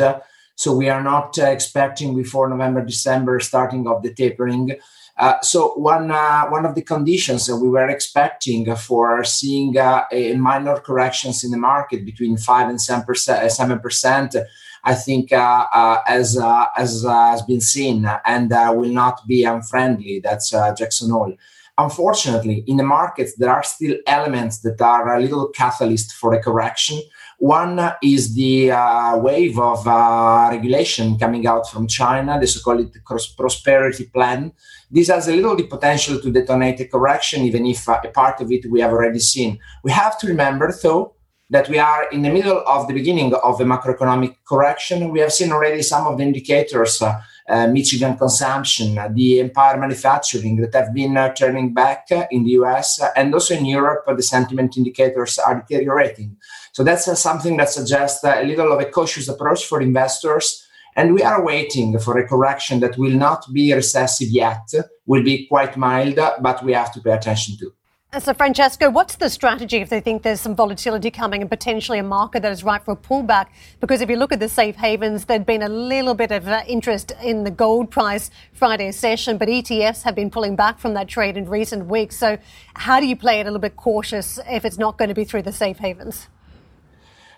So 0.60 0.74
we 0.74 0.90
are 0.90 1.02
not 1.02 1.38
uh, 1.38 1.46
expecting 1.46 2.14
before 2.14 2.46
November, 2.46 2.84
December 2.84 3.40
starting 3.40 3.88
of 3.88 4.02
the 4.02 4.12
tapering. 4.12 4.76
Uh, 5.16 5.40
so 5.40 5.72
one 5.92 6.10
uh, 6.10 6.44
one 6.50 6.66
of 6.66 6.74
the 6.74 6.82
conditions 6.82 7.46
that 7.46 7.56
we 7.56 7.70
were 7.70 7.88
expecting 7.88 8.76
for 8.76 9.24
seeing 9.24 9.78
uh, 9.78 10.04
a 10.12 10.34
minor 10.34 10.76
corrections 10.78 11.44
in 11.44 11.50
the 11.50 11.56
market 11.56 12.04
between 12.04 12.36
five 12.36 12.68
and 12.68 12.78
seven 12.78 13.04
percent, 13.06 13.50
seven 13.50 13.78
percent, 13.78 14.36
I 14.84 14.94
think 14.94 15.32
uh, 15.32 15.64
uh, 15.72 16.02
as 16.06 16.38
as 16.76 17.04
has 17.04 17.40
been 17.50 17.62
seen 17.62 18.06
and 18.26 18.50
will 18.50 18.94
not 19.02 19.26
be 19.26 19.44
unfriendly. 19.44 20.20
That's 20.22 20.50
Jackson 20.50 21.10
Hole. 21.10 21.34
Unfortunately, 21.78 22.64
in 22.66 22.76
the 22.76 22.84
markets, 22.98 23.34
there 23.36 23.50
are 23.50 23.62
still 23.62 23.96
elements 24.06 24.58
that 24.58 24.78
are 24.82 25.16
a 25.16 25.20
little 25.20 25.48
catalyst 25.48 26.12
for 26.12 26.34
a 26.34 26.42
correction. 26.42 27.00
One 27.40 27.80
is 28.02 28.34
the 28.34 28.70
uh, 28.70 29.16
wave 29.16 29.58
of 29.58 29.88
uh, 29.88 30.48
regulation 30.50 31.18
coming 31.18 31.46
out 31.46 31.70
from 31.70 31.88
China, 31.88 32.38
the 32.38 32.46
so 32.46 32.60
called 32.60 32.94
prosperity 33.34 34.04
plan. 34.04 34.52
This 34.90 35.08
has 35.08 35.26
a 35.26 35.34
little 35.34 35.56
the 35.56 35.62
potential 35.66 36.20
to 36.20 36.30
detonate 36.30 36.80
a 36.80 36.84
correction, 36.84 37.40
even 37.44 37.64
if 37.64 37.88
uh, 37.88 37.98
a 38.04 38.08
part 38.08 38.42
of 38.42 38.52
it 38.52 38.70
we 38.70 38.82
have 38.82 38.90
already 38.90 39.20
seen. 39.20 39.58
We 39.82 39.90
have 39.90 40.18
to 40.18 40.26
remember, 40.26 40.70
though, 40.82 41.14
that 41.48 41.66
we 41.70 41.78
are 41.78 42.10
in 42.10 42.20
the 42.20 42.30
middle 42.30 42.62
of 42.66 42.86
the 42.86 42.92
beginning 42.92 43.32
of 43.34 43.58
a 43.58 43.64
macroeconomic 43.64 44.36
correction. 44.46 45.08
We 45.08 45.20
have 45.20 45.32
seen 45.32 45.50
already 45.50 45.80
some 45.80 46.06
of 46.06 46.18
the 46.18 46.24
indicators 46.24 47.00
uh, 47.00 47.22
uh, 47.48 47.66
Michigan 47.66 48.16
consumption, 48.16 48.96
uh, 48.96 49.08
the 49.12 49.40
Empire 49.40 49.76
manufacturing 49.76 50.56
that 50.60 50.74
have 50.74 50.94
been 50.94 51.16
turning 51.36 51.74
back 51.74 52.06
in 52.30 52.44
the 52.44 52.50
US 52.50 53.00
and 53.16 53.34
also 53.34 53.54
in 53.54 53.64
Europe, 53.64 54.04
the 54.14 54.22
sentiment 54.22 54.76
indicators 54.76 55.38
are 55.38 55.64
deteriorating. 55.66 56.36
So 56.72 56.84
that's 56.84 57.20
something 57.20 57.56
that 57.56 57.70
suggests 57.70 58.22
a 58.24 58.44
little 58.44 58.72
of 58.72 58.80
a 58.80 58.90
cautious 58.90 59.28
approach 59.28 59.64
for 59.66 59.80
investors. 59.80 60.66
And 60.96 61.14
we 61.14 61.22
are 61.22 61.44
waiting 61.44 61.98
for 61.98 62.18
a 62.18 62.26
correction 62.26 62.80
that 62.80 62.98
will 62.98 63.12
not 63.12 63.44
be 63.52 63.72
recessive 63.72 64.28
yet, 64.28 64.72
will 65.06 65.22
be 65.22 65.46
quite 65.46 65.76
mild, 65.76 66.16
but 66.40 66.64
we 66.64 66.72
have 66.72 66.92
to 66.92 67.00
pay 67.00 67.12
attention 67.12 67.56
to. 67.58 67.72
So, 68.18 68.34
Francesco, 68.34 68.90
what's 68.90 69.14
the 69.14 69.30
strategy 69.30 69.76
if 69.76 69.88
they 69.88 70.00
think 70.00 70.24
there's 70.24 70.40
some 70.40 70.56
volatility 70.56 71.12
coming 71.12 71.42
and 71.42 71.48
potentially 71.48 72.00
a 72.00 72.02
market 72.02 72.42
that 72.42 72.50
is 72.50 72.64
ripe 72.64 72.84
for 72.84 72.90
a 72.90 72.96
pullback? 72.96 73.46
Because 73.78 74.00
if 74.00 74.10
you 74.10 74.16
look 74.16 74.32
at 74.32 74.40
the 74.40 74.48
safe 74.48 74.74
havens, 74.74 75.26
there'd 75.26 75.46
been 75.46 75.62
a 75.62 75.68
little 75.68 76.14
bit 76.14 76.32
of 76.32 76.48
uh, 76.48 76.62
interest 76.66 77.12
in 77.22 77.44
the 77.44 77.52
gold 77.52 77.88
price 77.88 78.32
Friday 78.52 78.90
session, 78.90 79.38
but 79.38 79.46
ETFs 79.46 80.02
have 80.02 80.16
been 80.16 80.28
pulling 80.28 80.56
back 80.56 80.80
from 80.80 80.94
that 80.94 81.06
trade 81.06 81.36
in 81.36 81.48
recent 81.48 81.86
weeks. 81.86 82.16
So, 82.16 82.36
how 82.74 82.98
do 82.98 83.06
you 83.06 83.14
play 83.14 83.38
it 83.38 83.42
a 83.42 83.44
little 83.44 83.60
bit 83.60 83.76
cautious 83.76 84.40
if 84.48 84.64
it's 84.64 84.76
not 84.76 84.98
going 84.98 85.10
to 85.10 85.14
be 85.14 85.24
through 85.24 85.42
the 85.42 85.52
safe 85.52 85.78
havens? 85.78 86.26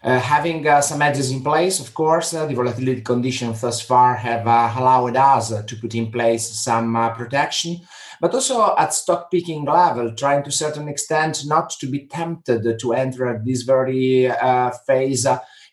Uh, 0.05 0.19
having 0.19 0.67
uh, 0.67 0.81
some 0.81 1.01
edges 1.01 1.31
in 1.31 1.43
place, 1.43 1.79
of 1.79 1.95
course, 1.95 2.35
uh, 2.35 2.45
the 2.47 2.55
volatility 2.55 3.01
conditions 3.03 3.61
thus 3.61 3.81
far 3.81 4.15
have 4.17 4.47
allowed 4.47 5.17
us 5.17 5.53
to 5.65 5.77
put 5.77 5.95
in 5.95 6.11
place 6.11 6.49
some 6.49 6.95
protection 7.17 7.81
but 8.23 8.35
also 8.35 8.73
at 8.79 8.95
stock 8.95 9.33
picking 9.33 9.65
level, 9.65 10.15
trying 10.15 10.45
to 10.45 10.49
a 10.49 10.53
certain 10.53 10.87
extent 10.87 11.43
not 11.45 11.71
to 11.71 11.89
be 11.89 12.07
tempted 12.07 12.79
to 12.79 12.93
enter 12.93 13.27
at 13.27 13.45
this 13.45 13.63
very 13.63 14.31
uh, 14.31 14.71
phase 14.87 15.27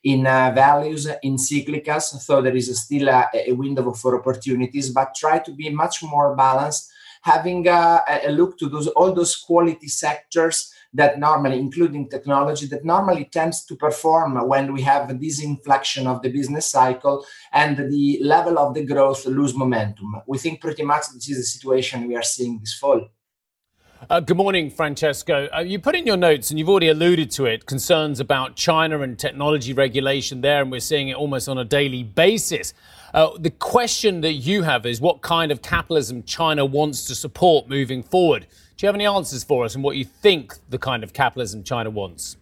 in 0.03 0.25
uh, 0.25 0.51
values 0.55 1.07
in 1.21 1.36
cyclicals. 1.36 2.05
So 2.19 2.41
there 2.41 2.55
is 2.55 2.75
still 2.81 3.07
a, 3.07 3.29
a, 3.36 3.51
window 3.51 3.91
for 3.91 4.19
opportunities, 4.19 4.89
but 4.89 5.13
try 5.13 5.38
to 5.38 5.51
be 5.51 5.69
much 5.69 6.01
more 6.01 6.36
balanced, 6.36 6.91
having 7.21 7.67
uh, 7.67 8.00
a 8.24 8.31
look 8.31 8.57
to 8.57 8.67
those 8.67 8.88
all 8.88 9.13
those 9.13 9.36
quality 9.36 9.88
sectors 9.88 10.74
that 10.93 11.19
normally, 11.19 11.60
including 11.60 12.10
technology, 12.10 12.65
that 12.67 12.84
normally 12.84 13.25
tends 13.25 13.63
to 13.65 13.75
perform 13.75 14.48
when 14.48 14.74
we 14.74 14.81
have 14.81 15.19
this 15.19 15.43
inflection 15.43 16.08
of 16.08 16.22
the 16.22 16.29
business 16.29 16.65
cycle 16.65 17.25
and 17.53 17.77
the 17.77 18.19
level 18.24 18.58
of 18.58 18.74
the 18.74 18.86
growth 18.86 19.25
lose 19.25 19.55
momentum. 19.55 20.22
We 20.27 20.38
think 20.38 20.62
pretty 20.62 20.84
much 20.84 21.05
this 21.13 21.29
is 21.29 21.38
the 21.38 21.43
situation 21.43 22.08
we 22.08 22.15
are 22.15 22.24
seeing 22.24 22.60
this 22.60 22.74
fall. 22.74 23.08
Uh, 24.10 24.19
good 24.22 24.38
morning, 24.38 24.72
Francesco. 24.72 25.50
Uh, 25.53 25.60
you 25.60 25.77
put 25.77 25.93
in 25.93 26.08
your 26.08 26.15
notes, 26.15 26.50
and 26.50 26.58
you've 26.58 26.69
already 26.69 26.88
alluded 26.88 27.29
to 27.29 27.46
it, 27.46 27.65
concerns 27.65 28.22
about 28.22 28.55
China 28.55 29.01
and 29.01 29.19
technology 29.19 29.74
regulation 29.74 30.39
there, 30.39 30.62
and 30.62 30.72
we're 30.72 30.79
seeing 30.79 31.10
it 31.10 31.15
almost 31.15 31.50
on 31.50 31.58
a 31.58 31.65
daily 31.65 32.03
basis. 32.03 32.74
Uh, 33.13 33.29
the 33.37 33.49
question 33.49 34.21
that 34.21 34.33
you 34.33 34.63
have 34.63 34.85
is 34.85 35.01
what 35.01 35.21
kind 35.21 35.51
of 35.51 35.61
capitalism 35.61 36.23
China 36.23 36.65
wants 36.65 37.05
to 37.05 37.15
support 37.15 37.67
moving 37.67 38.03
forward. 38.03 38.47
Do 38.77 38.85
you 38.85 38.87
have 38.87 38.95
any 38.95 39.07
answers 39.07 39.43
for 39.43 39.65
us 39.65 39.75
and 39.75 39.83
what 39.83 39.97
you 39.97 40.05
think 40.05 40.55
the 40.69 40.77
kind 40.77 41.03
of 41.03 41.13
capitalism 41.13 41.63
China 41.63 41.89
wants? 41.89 42.37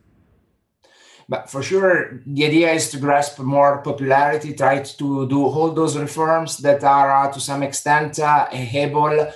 But 1.29 1.49
for 1.49 1.61
sure, 1.61 2.21
the 2.25 2.45
idea 2.45 2.71
is 2.71 2.89
to 2.91 2.99
grasp 2.99 3.39
more 3.39 3.81
popularity, 3.81 4.53
try 4.53 4.81
to 4.81 5.27
do 5.27 5.43
all 5.45 5.73
those 5.73 5.97
reforms 5.97 6.57
that 6.59 6.83
are 6.83 7.27
uh, 7.27 7.31
to 7.33 7.39
some 7.39 7.63
extent 7.63 8.19
uh, 8.19 8.47
able 8.51 9.27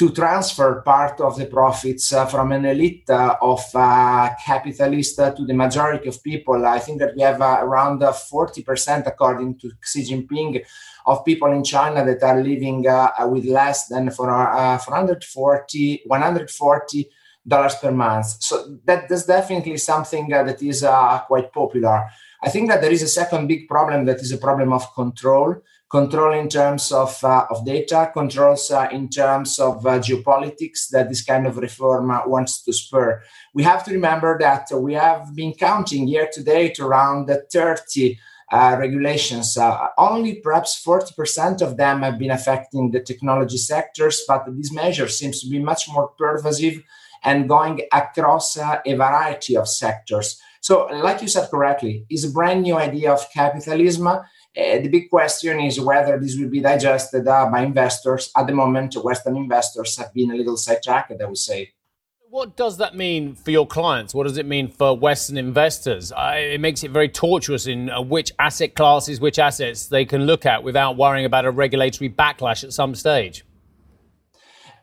to 0.00 0.08
transfer 0.08 0.80
part 0.80 1.20
of 1.20 1.36
the 1.36 1.44
profits 1.44 2.10
uh, 2.14 2.24
from 2.24 2.52
an 2.52 2.64
elite 2.64 3.04
uh, 3.10 3.36
of 3.42 3.62
uh, 3.74 4.30
capitalists 4.46 5.18
uh, 5.18 5.30
to 5.32 5.44
the 5.44 5.52
majority 5.52 6.08
of 6.08 6.22
people. 6.22 6.64
I 6.64 6.78
think 6.78 7.00
that 7.00 7.14
we 7.14 7.20
have 7.20 7.42
uh, 7.42 7.58
around 7.60 8.00
40%, 8.00 8.08
uh, 8.08 9.02
according 9.04 9.58
to 9.58 9.70
Xi 9.82 10.00
Jinping, 10.04 10.64
of 11.04 11.22
people 11.22 11.52
in 11.52 11.62
China 11.62 12.02
that 12.02 12.22
are 12.22 12.42
living 12.42 12.86
with 13.30 13.44
less 13.44 13.88
than 13.88 14.10
for, 14.10 14.28
440, 14.28 16.02
140 16.06 17.10
dollars 17.46 17.74
per 17.74 17.90
month. 17.90 18.26
So 18.40 18.78
that, 18.84 19.06
that's 19.08 19.26
definitely 19.26 19.76
something 19.76 20.28
that 20.28 20.62
is 20.62 20.82
quite 21.26 21.52
popular. 21.52 22.08
I 22.42 22.48
think 22.48 22.70
that 22.70 22.80
there 22.80 22.92
is 22.92 23.02
a 23.02 23.08
second 23.08 23.48
big 23.48 23.68
problem 23.68 24.06
that 24.06 24.20
is 24.20 24.32
a 24.32 24.38
problem 24.38 24.72
of 24.72 24.94
control 24.94 25.56
control 25.90 26.32
in 26.38 26.48
terms 26.48 26.92
of, 26.92 27.22
uh, 27.24 27.46
of 27.50 27.66
data, 27.66 28.10
controls 28.14 28.70
uh, 28.70 28.88
in 28.92 29.08
terms 29.08 29.58
of 29.58 29.84
uh, 29.84 29.98
geopolitics 29.98 30.88
that 30.90 31.08
this 31.08 31.22
kind 31.22 31.48
of 31.48 31.56
reform 31.56 32.12
uh, 32.12 32.20
wants 32.26 32.62
to 32.62 32.72
spur. 32.72 33.20
We 33.52 33.64
have 33.64 33.84
to 33.84 33.92
remember 33.92 34.38
that 34.38 34.68
we 34.72 34.94
have 34.94 35.34
been 35.34 35.52
counting 35.52 36.06
year 36.06 36.28
to 36.32 36.44
date 36.44 36.78
around 36.78 37.28
30 37.52 38.18
uh, 38.52 38.76
regulations. 38.78 39.56
Uh, 39.56 39.88
only 39.98 40.36
perhaps 40.36 40.80
40% 40.84 41.60
of 41.60 41.76
them 41.76 42.02
have 42.02 42.18
been 42.18 42.30
affecting 42.30 42.92
the 42.92 43.00
technology 43.00 43.58
sectors, 43.58 44.22
but 44.28 44.44
this 44.56 44.72
measure 44.72 45.08
seems 45.08 45.40
to 45.40 45.48
be 45.48 45.58
much 45.58 45.88
more 45.88 46.08
pervasive 46.08 46.82
and 47.24 47.48
going 47.48 47.82
across 47.92 48.56
a 48.56 48.80
variety 48.86 49.56
of 49.56 49.68
sectors. 49.68 50.40
So, 50.60 50.86
like 50.86 51.22
you 51.22 51.28
said 51.28 51.48
correctly, 51.50 52.04
it's 52.10 52.24
a 52.24 52.30
brand 52.30 52.62
new 52.62 52.76
idea 52.76 53.12
of 53.12 53.26
capitalism 53.32 54.06
uh, 54.56 54.80
the 54.80 54.88
big 54.88 55.08
question 55.08 55.60
is 55.60 55.80
whether 55.80 56.18
this 56.18 56.36
will 56.36 56.48
be 56.48 56.60
digested 56.60 57.26
uh, 57.26 57.48
by 57.50 57.62
investors. 57.62 58.32
At 58.36 58.48
the 58.48 58.52
moment, 58.52 58.94
Western 58.94 59.36
investors 59.36 59.96
have 59.96 60.12
been 60.12 60.32
a 60.32 60.34
little 60.34 60.56
sidetracked, 60.56 61.12
I 61.22 61.24
would 61.24 61.38
say. 61.38 61.72
What 62.30 62.56
does 62.56 62.76
that 62.78 62.96
mean 62.96 63.34
for 63.34 63.52
your 63.52 63.66
clients? 63.66 64.12
What 64.12 64.26
does 64.26 64.38
it 64.38 64.46
mean 64.46 64.68
for 64.68 64.96
Western 64.96 65.36
investors? 65.36 66.12
It 66.16 66.60
makes 66.60 66.82
it 66.82 66.90
very 66.90 67.08
tortuous 67.08 67.66
in 67.66 67.90
uh, 67.90 68.00
which 68.00 68.32
asset 68.40 68.74
classes, 68.74 69.20
which 69.20 69.38
assets 69.38 69.86
they 69.86 70.04
can 70.04 70.26
look 70.26 70.46
at 70.46 70.64
without 70.64 70.96
worrying 70.96 71.26
about 71.26 71.44
a 71.44 71.50
regulatory 71.50 72.10
backlash 72.10 72.64
at 72.64 72.72
some 72.72 72.96
stage. 72.96 73.44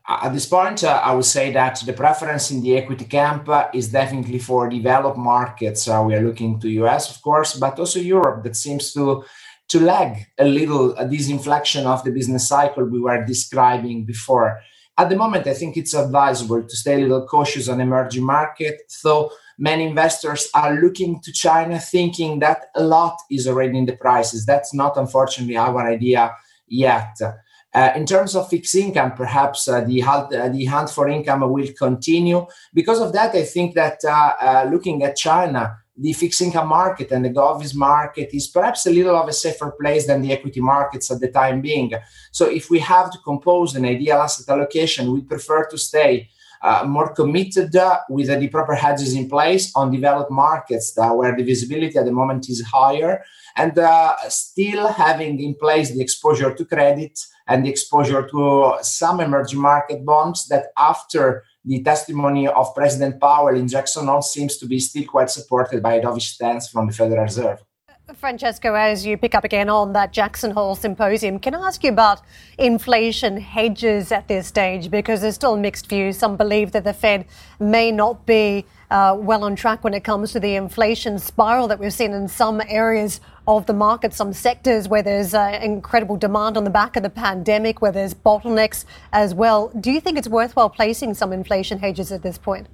At 0.09 0.33
this 0.33 0.45
point, 0.45 0.85
uh, 0.85 1.01
I 1.03 1.13
would 1.13 1.25
say 1.25 1.51
that 1.51 1.81
the 1.85 1.91
preference 1.91 2.49
in 2.49 2.61
the 2.61 2.77
equity 2.77 3.03
camp 3.03 3.49
uh, 3.49 3.67
is 3.73 3.89
definitely 3.89 4.39
for 4.39 4.69
developed 4.69 5.17
markets. 5.17 5.85
Uh, 5.85 6.01
we 6.07 6.15
are 6.15 6.21
looking 6.21 6.61
to 6.61 6.69
US, 6.81 7.13
of 7.13 7.21
course, 7.21 7.55
but 7.55 7.77
also 7.77 7.99
Europe 7.99 8.43
that 8.43 8.55
seems 8.55 8.93
to 8.93 9.25
to 9.67 9.81
lag 9.81 10.27
a 10.37 10.45
little 10.45 10.95
this 11.09 11.27
inflection 11.27 11.85
of 11.85 12.01
the 12.05 12.11
business 12.11 12.47
cycle 12.47 12.85
we 12.85 13.01
were 13.01 13.25
describing 13.25 14.05
before. 14.05 14.61
At 14.97 15.09
the 15.09 15.17
moment, 15.17 15.45
I 15.45 15.53
think 15.53 15.75
it's 15.75 15.93
advisable 15.93 16.63
to 16.63 16.75
stay 16.77 16.95
a 16.95 17.05
little 17.05 17.27
cautious 17.27 17.67
on 17.67 17.81
emerging 17.81 18.23
market, 18.23 18.81
though 19.03 19.31
many 19.57 19.83
investors 19.85 20.49
are 20.55 20.79
looking 20.79 21.19
to 21.19 21.33
China 21.33 21.79
thinking 21.79 22.39
that 22.39 22.67
a 22.75 22.83
lot 22.83 23.17
is 23.29 23.45
already 23.45 23.77
in 23.77 23.85
the 23.85 23.97
prices. 23.97 24.45
That's 24.45 24.73
not, 24.73 24.95
unfortunately, 24.95 25.57
our 25.57 25.85
idea 25.85 26.33
yet. 26.67 27.17
Uh, 27.73 27.91
in 27.95 28.05
terms 28.05 28.35
of 28.35 28.49
fixed 28.49 28.75
income, 28.75 29.11
perhaps 29.11 29.67
uh, 29.67 29.81
the, 29.81 29.99
hunt, 29.99 30.33
uh, 30.33 30.49
the 30.49 30.65
hunt 30.65 30.89
for 30.89 31.09
income 31.09 31.41
will 31.51 31.67
continue. 31.77 32.45
Because 32.73 32.99
of 32.99 33.13
that, 33.13 33.35
I 33.35 33.43
think 33.43 33.75
that 33.75 33.99
uh, 34.05 34.33
uh, 34.41 34.69
looking 34.71 35.03
at 35.03 35.15
China, 35.15 35.77
the 35.95 36.13
fixed 36.13 36.41
income 36.41 36.69
market 36.69 37.11
and 37.11 37.25
the 37.25 37.29
govies 37.29 37.75
market 37.75 38.29
is 38.33 38.47
perhaps 38.47 38.85
a 38.85 38.91
little 38.91 39.15
of 39.15 39.27
a 39.27 39.33
safer 39.33 39.71
place 39.71 40.07
than 40.07 40.21
the 40.21 40.31
equity 40.31 40.61
markets 40.61 41.11
at 41.11 41.19
the 41.19 41.29
time 41.29 41.59
being. 41.59 41.91
So 42.31 42.45
if 42.45 42.69
we 42.69 42.79
have 42.79 43.11
to 43.11 43.17
compose 43.19 43.75
an 43.75 43.85
ideal 43.85 44.17
asset 44.17 44.47
allocation, 44.47 45.11
we 45.11 45.21
prefer 45.21 45.67
to 45.67 45.77
stay 45.77 46.29
uh, 46.61 46.83
more 46.87 47.13
committed 47.13 47.75
uh, 47.75 47.99
with 48.09 48.29
uh, 48.29 48.39
the 48.39 48.47
proper 48.47 48.73
hedges 48.73 49.13
in 49.13 49.29
place 49.29 49.71
on 49.75 49.91
developed 49.91 50.31
markets 50.31 50.93
where 50.95 51.35
the 51.35 51.43
visibility 51.43 51.97
at 51.97 52.05
the 52.05 52.11
moment 52.11 52.49
is 52.49 52.63
higher 52.63 53.23
and 53.55 53.79
still 54.29 54.87
having 54.87 55.39
in 55.39 55.53
place 55.53 55.91
the 55.91 56.01
exposure 56.01 56.53
to 56.53 56.65
credit 56.65 57.19
and 57.47 57.65
the 57.65 57.69
exposure 57.69 58.27
to 58.27 58.77
some 58.81 59.19
emerging 59.19 59.59
market 59.59 60.05
bonds 60.05 60.47
that 60.47 60.67
after 60.77 61.43
the 61.65 61.81
testimony 61.83 62.47
of 62.47 62.73
President 62.75 63.19
Powell 63.19 63.55
in 63.55 63.67
Jackson 63.67 64.07
Hole 64.07 64.21
seems 64.21 64.57
to 64.57 64.65
be 64.65 64.79
still 64.79 65.05
quite 65.05 65.29
supported 65.29 65.83
by 65.83 65.95
a 65.95 66.01
dovish 66.01 66.33
stance 66.33 66.69
from 66.69 66.87
the 66.87 66.93
Federal 66.93 67.23
Reserve. 67.23 67.63
Francesco, 68.15 68.73
as 68.73 69.05
you 69.05 69.17
pick 69.17 69.35
up 69.35 69.43
again 69.43 69.67
on 69.67 69.91
that 69.91 70.13
Jackson 70.13 70.51
Hole 70.51 70.75
symposium, 70.75 71.39
can 71.39 71.53
I 71.53 71.67
ask 71.67 71.83
you 71.83 71.89
about 71.89 72.21
inflation 72.57 73.35
hedges 73.37 74.13
at 74.13 74.29
this 74.29 74.47
stage? 74.47 74.89
Because 74.89 75.21
there's 75.21 75.35
still 75.35 75.57
mixed 75.57 75.89
views. 75.89 76.17
Some 76.17 76.37
believe 76.37 76.71
that 76.71 76.85
the 76.85 76.93
Fed 76.93 77.25
may 77.59 77.91
not 77.91 78.25
be 78.25 78.65
uh, 78.89 79.17
well 79.19 79.43
on 79.43 79.57
track 79.57 79.83
when 79.83 79.93
it 79.93 80.05
comes 80.05 80.31
to 80.31 80.39
the 80.39 80.55
inflation 80.55 81.19
spiral 81.19 81.67
that 81.67 81.79
we've 81.79 81.93
seen 81.93 82.13
in 82.13 82.29
some 82.29 82.61
areas 82.69 83.19
of 83.47 83.65
the 83.65 83.73
market, 83.73 84.13
some 84.13 84.33
sectors 84.33 84.89
where 84.89 85.01
there's 85.01 85.33
uh, 85.33 85.59
incredible 85.61 86.17
demand 86.17 86.57
on 86.57 86.65
the 86.65 86.69
back 86.69 86.97
of 86.97 87.03
the 87.03 87.09
pandemic, 87.09 87.81
where 87.81 87.93
there's 87.93 88.13
bottlenecks 88.13 88.83
as 89.13 89.33
well. 89.33 89.71
Do 89.79 89.91
you 89.91 90.01
think 90.01 90.17
it's 90.17 90.27
worthwhile 90.27 90.69
placing 90.69 91.13
some 91.13 91.31
inflation 91.31 91.79
hedges 91.79 92.11
at 92.11 92.23
this 92.23 92.37
point? 92.37 92.67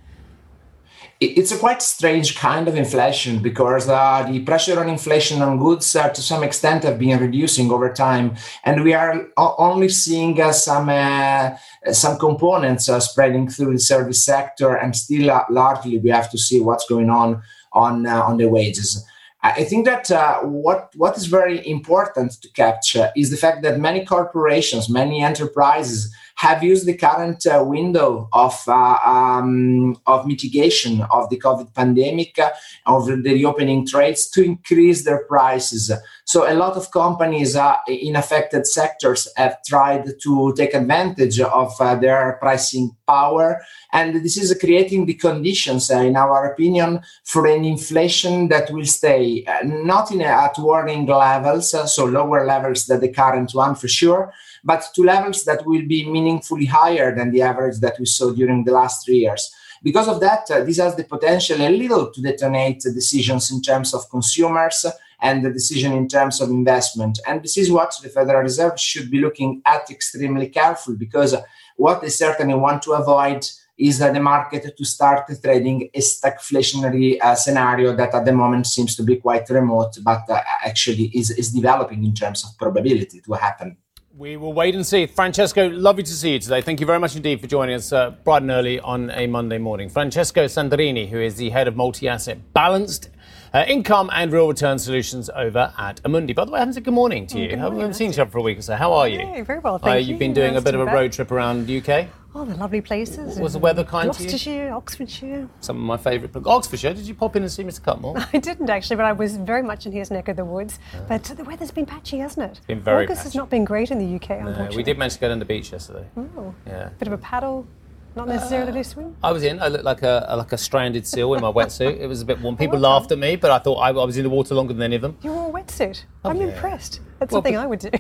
It's 1.20 1.52
a 1.52 1.58
quite 1.58 1.82
strange 1.82 2.36
kind 2.36 2.68
of 2.68 2.76
inflation 2.76 3.42
because 3.42 3.88
uh, 3.88 4.28
the 4.30 4.40
pressure 4.42 4.80
on 4.80 4.90
inflation 4.90 5.42
on 5.42 5.60
goods 5.60 5.96
uh, 5.96 6.10
to 6.10 6.22
some 6.22 6.44
extent 6.44 6.84
have 6.84 7.00
been 7.00 7.18
reducing 7.20 7.72
over 7.72 7.94
time, 7.94 8.36
and 8.66 8.84
we 8.84 8.94
are 8.94 9.28
only 9.38 9.90
seeing 9.90 10.42
uh, 10.42 10.52
some 10.52 10.90
uh, 10.90 11.52
some 11.92 12.18
components 12.18 12.90
uh, 12.90 13.00
spreading 13.00 13.48
through 13.48 13.74
the 13.74 13.80
service 13.80 14.24
sector, 14.24 14.76
and 14.76 14.96
still 14.96 15.46
largely 15.50 15.98
we 16.00 16.10
have 16.10 16.30
to 16.32 16.38
see 16.38 16.60
what's 16.60 16.88
going 16.88 17.10
on 17.10 17.42
on 17.72 18.06
on 18.08 18.38
the 18.38 18.50
wages. 18.50 19.06
I 19.44 19.66
think 19.66 19.86
that 19.86 20.10
uh, 20.10 20.40
what 20.40 20.94
what 20.96 21.18
is 21.18 21.26
very 21.26 21.68
important 21.68 22.42
to 22.42 22.50
capture 22.54 23.12
is 23.14 23.30
the 23.30 23.36
fact 23.36 23.62
that 23.64 23.78
many 23.78 24.06
corporations, 24.06 24.90
many 24.90 25.22
enterprises 25.22 26.16
have 26.36 26.64
used 26.64 26.86
the 26.86 26.96
current 26.96 27.46
uh, 27.46 27.62
window 27.66 28.30
of 28.32 28.58
uh, 28.68 28.98
um, 29.06 29.98
of 30.08 30.26
mitigation 30.26 31.02
of 31.12 31.30
the 31.30 31.38
COVID 31.38 31.74
pandemic, 31.74 32.40
uh, 32.40 32.52
of 32.86 33.06
the 33.06 33.34
reopening 33.34 33.86
trades 33.86 34.30
to 34.30 34.44
increase 34.44 35.04
their 35.04 35.26
prices. 35.26 35.92
So 36.24 36.50
a 36.50 36.56
lot 36.56 36.78
of 36.78 36.92
companies 36.92 37.58
in 37.88 38.16
affected 38.16 38.66
sectors 38.66 39.28
have 39.36 39.58
tried 39.68 40.06
to 40.22 40.54
take 40.56 40.74
advantage 40.74 41.42
of 41.42 41.74
uh, 41.82 41.96
their 41.96 42.38
pricing 42.40 42.96
power, 43.08 43.62
and 43.92 44.24
this 44.24 44.38
is 44.38 44.56
creating 44.60 45.06
the 45.06 45.14
conditions, 45.14 45.92
uh, 45.92 45.98
in 45.98 46.16
our 46.16 46.52
opinion, 46.52 47.02
for 47.24 47.48
an 47.48 47.66
inflation 47.66 48.48
that 48.50 48.72
will 48.72 48.86
stay 48.86 49.46
not 49.64 50.12
in 50.12 50.22
at 50.22 50.58
warning 50.58 51.06
levels, 51.06 51.76
so 51.94 52.06
lower 52.06 52.46
levels 52.46 52.86
than 52.86 53.00
the 53.00 53.10
current 53.10 53.52
one 53.54 53.76
for 53.76 53.88
sure 53.88 54.34
but 54.64 54.86
to 54.96 55.04
levels 55.04 55.44
that 55.44 55.66
will 55.66 55.86
be 55.86 56.10
meaningfully 56.10 56.66
higher 56.66 57.14
than 57.14 57.32
the 57.32 57.42
average 57.42 57.80
that 57.80 58.00
we 58.00 58.06
saw 58.06 58.32
during 58.32 58.64
the 58.64 58.72
last 58.72 59.06
three 59.06 59.18
years. 59.18 59.54
Because 59.82 60.08
of 60.08 60.22
that, 60.22 60.50
uh, 60.50 60.64
this 60.64 60.78
has 60.78 60.96
the 60.96 61.04
potential 61.04 61.62
a 61.62 61.70
little 61.70 62.10
to 62.10 62.22
detonate 62.22 62.80
decisions 62.80 63.52
in 63.52 63.62
terms 63.62 63.94
of 63.94 64.10
consumers 64.10 64.86
and 65.22 65.44
the 65.44 65.52
decision 65.52 65.92
in 65.92 66.08
terms 66.08 66.40
of 66.40 66.50
investment. 66.50 67.20
And 67.28 67.44
this 67.44 67.58
is 67.58 67.70
what 67.70 67.94
the 68.02 68.10
Federal 68.10 68.42
Reserve 68.42 68.80
should 68.80 69.12
be 69.12 69.20
looking 69.20 69.62
at 69.66 69.90
extremely 69.90 70.48
careful 70.48 70.96
because 70.96 71.36
what 71.78 72.02
they 72.02 72.10
certainly 72.10 72.56
want 72.56 72.82
to 72.84 72.94
avoid 72.94 73.46
is 73.78 74.02
uh, 74.02 74.12
the 74.12 74.20
market 74.20 74.78
to 74.78 74.86
start 74.86 75.30
trading 75.44 75.90
a 75.94 76.00
stagflationary 76.00 77.20
uh, 77.22 77.36
scenario 77.36 77.96
that 77.96 78.14
at 78.14 78.26
the 78.26 78.32
moment 78.32 78.68
seems 78.68 78.96
to 78.96 79.04
be 79.04 79.16
quite 79.18 79.50
remote, 79.50 79.98
but 80.04 80.30
uh, 80.30 80.40
actually 80.66 81.06
is, 81.14 81.32
is 81.32 81.52
developing 81.52 82.04
in 82.04 82.14
terms 82.14 82.46
of 82.46 82.58
probability 82.58 83.20
to 83.22 83.34
happen. 83.34 83.78
We 84.16 84.38
will 84.38 84.54
wait 84.54 84.76
and 84.76 84.86
see. 84.86 85.08
Francesco, 85.08 85.70
lovely 85.70 86.04
to 86.04 86.12
see 86.12 86.34
you 86.34 86.40
today. 86.40 86.62
Thank 86.62 86.80
you 86.80 86.86
very 86.86 87.00
much 87.00 87.16
indeed 87.16 87.42
for 87.42 87.48
joining 87.48 87.74
us 87.74 87.92
uh, 87.92 88.12
bright 88.12 88.44
and 88.44 88.52
early 88.52 88.80
on 88.80 89.10
a 89.10 89.26
Monday 89.26 89.58
morning. 89.58 89.90
Francesco 89.90 90.46
Sandrini, 90.46 91.10
who 91.10 91.20
is 91.20 91.36
the 91.36 91.50
head 91.50 91.68
of 91.68 91.76
multi 91.76 92.08
asset 92.08 92.54
balanced 92.54 93.10
uh, 93.54 93.64
income 93.68 94.10
and 94.14 94.32
real 94.32 94.48
return 94.48 94.80
solutions 94.80 95.30
over 95.36 95.74
at 95.78 96.02
Amundi. 96.04 96.34
By 96.36 96.46
the 96.46 96.52
way, 96.52 96.58
I 96.58 96.62
haven't 96.62 96.74
said 96.74 96.84
good 96.84 96.94
morning 96.94 97.28
to 97.28 97.40
you. 97.40 97.56
morning, 97.56 97.74
we 97.76 97.80
haven't 97.82 97.94
seen 97.94 98.10
each 98.10 98.20
other 98.20 98.32
for 98.32 98.40
a 98.40 98.42
week 98.42 98.58
or 98.58 98.62
so. 98.64 98.76
How 98.76 98.94
are 98.94 99.08
you? 99.08 99.20
Hey, 99.20 99.42
very 99.42 99.60
well, 99.60 99.78
thank 99.78 100.06
you. 100.06 100.12
You've 100.12 100.20
been 100.20 100.34
doing 100.34 100.54
Nice 100.54 100.62
a 100.62 100.66
bit 100.66 100.74
of 100.76 100.82
a 100.82 100.86
road 100.86 101.12
trip 101.12 101.32
around 101.32 101.68
the 101.68 101.78
UK. 101.78 102.08
Oh, 102.36 102.46
the 102.46 102.56
lovely 102.56 102.82
places. 102.82 103.40
Was 103.40 103.54
the 103.54 103.60
weather 103.60 103.84
kind 103.84 104.12
to 104.12 104.24
you? 104.24 104.28
Gloucestershire, 104.30 104.74
Oxfordshire. 104.74 105.48
Some 105.62 105.78
of 105.78 105.84
my 105.84 105.98
favourite. 105.98 106.32
places. 106.32 106.48
Oxfordshire, 106.48 106.96
did 106.96 107.06
you 107.08 107.14
pop 107.14 107.36
in 107.36 107.44
and 107.44 107.52
see 107.52 107.64
Mr. 107.64 107.82
Cutmore? 107.82 108.28
I 108.34 108.40
didn't 108.40 108.72
actually, 108.72 108.96
but 108.96 109.06
I 109.06 109.12
was 109.12 109.38
very 109.38 109.62
much 109.62 109.86
in 109.86 109.92
his 109.92 110.10
neck 110.10 110.28
of 110.30 110.38
the 110.38 110.46
woods. 110.46 110.80
But 111.08 111.24
the 111.26 111.44
weather's 111.44 111.70
been 111.70 111.86
patchy, 111.86 112.18
hasn't 112.18 112.52
it? 112.58 112.66
been 112.66 112.80
very 112.82 113.04
August 113.04 113.22
has 113.22 113.36
not 113.36 113.52
been 113.52 113.66
great 113.66 113.92
in 113.92 114.00
the 114.00 114.16
UK, 114.16 114.32
Uh, 114.32 114.34
unfortunately. 114.48 114.78
we 114.78 114.82
did 114.84 114.98
manage 114.98 115.14
to 115.14 115.20
go 115.20 115.30
down 115.30 115.38
the 115.38 115.46
beach 115.46 115.72
yesterday. 115.72 116.08
Oh, 116.18 116.56
Yeah. 116.66 116.90
bit 116.98 117.08
of 117.08 117.14
a 117.14 117.20
paddle, 117.20 117.68
not 118.16 118.28
necessarily 118.28 118.84
swim. 118.84 119.16
I 119.24 119.32
was 119.32 119.44
in. 119.44 119.60
I 119.62 119.68
looked 119.68 119.84
like 119.86 120.04
a, 120.04 120.26
a- 120.30 120.38
like 120.38 120.52
a 120.52 120.58
stranded 120.58 121.06
seal 121.08 121.34
in 121.34 121.42
my 121.42 121.52
wetsuit. 121.52 122.00
It 122.00 122.08
was 122.08 122.22
a 122.22 122.26
bit 122.26 122.40
warm. 122.42 122.56
People 122.58 122.80
well 122.80 122.92
laughed 122.92 123.12
at 123.12 123.18
me, 123.18 123.36
but 123.36 123.52
I 123.52 123.60
thought 123.60 123.76
I, 123.78 123.90
I 123.90 123.92
was 124.06 124.18
in 124.18 124.24
the 124.24 124.30
water 124.30 124.54
longer 124.56 124.74
than 124.74 124.84
any 124.84 124.96
of 124.96 125.02
them. 125.02 125.18
You 125.22 125.32
wore 125.32 125.50
a 125.50 125.54
wetsuit. 125.64 126.04
I'm 126.24 126.38
Oh, 126.38 126.40
yeah. 126.40 126.48
impressed. 126.54 127.00
That's 127.20 127.32
Well, 127.32 127.38
something 127.42 127.56
but- 127.56 127.64
I 127.64 127.66
would 127.68 127.80
do. 127.80 127.90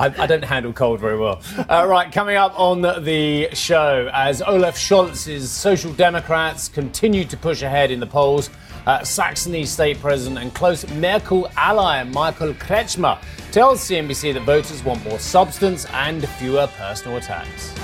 I, 0.00 0.14
I 0.16 0.26
don't 0.26 0.44
handle 0.44 0.72
cold 0.72 1.00
very 1.00 1.18
well. 1.18 1.40
Uh, 1.68 1.84
right, 1.88 2.10
coming 2.12 2.36
up 2.36 2.58
on 2.58 2.82
the 2.82 3.48
show, 3.52 4.08
as 4.12 4.40
Olaf 4.42 4.76
Scholz's 4.76 5.50
Social 5.50 5.92
Democrats 5.92 6.68
continue 6.68 7.24
to 7.24 7.36
push 7.36 7.62
ahead 7.62 7.90
in 7.90 7.98
the 7.98 8.06
polls, 8.06 8.48
uh, 8.86 9.02
Saxony 9.02 9.64
state 9.64 9.98
president 10.00 10.38
and 10.40 10.54
close 10.54 10.88
Merkel 10.94 11.50
ally 11.56 12.04
Michael 12.04 12.54
Kretschmer 12.54 13.18
tells 13.50 13.80
CNBC 13.80 14.34
that 14.34 14.42
voters 14.44 14.84
want 14.84 15.04
more 15.04 15.18
substance 15.18 15.84
and 15.86 16.26
fewer 16.30 16.68
personal 16.78 17.16
attacks. 17.18 17.74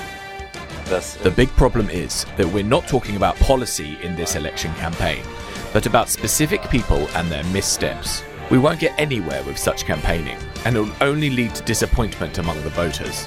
The 0.84 1.32
big 1.34 1.48
problem 1.50 1.88
is 1.88 2.26
that 2.36 2.46
we're 2.46 2.62
not 2.62 2.86
talking 2.86 3.16
about 3.16 3.36
policy 3.36 3.98
in 4.02 4.14
this 4.14 4.36
election 4.36 4.72
campaign, 4.74 5.24
but 5.72 5.86
about 5.86 6.08
specific 6.08 6.62
people 6.70 7.08
and 7.16 7.30
their 7.30 7.44
missteps. 7.44 8.22
We 8.50 8.58
won't 8.58 8.80
get 8.80 8.98
anywhere 8.98 9.42
with 9.44 9.58
such 9.58 9.86
campaigning, 9.86 10.36
and 10.64 10.76
it 10.76 10.80
will 10.80 10.92
only 11.00 11.30
lead 11.30 11.54
to 11.54 11.62
disappointment 11.62 12.38
among 12.38 12.62
the 12.62 12.70
voters. 12.70 13.26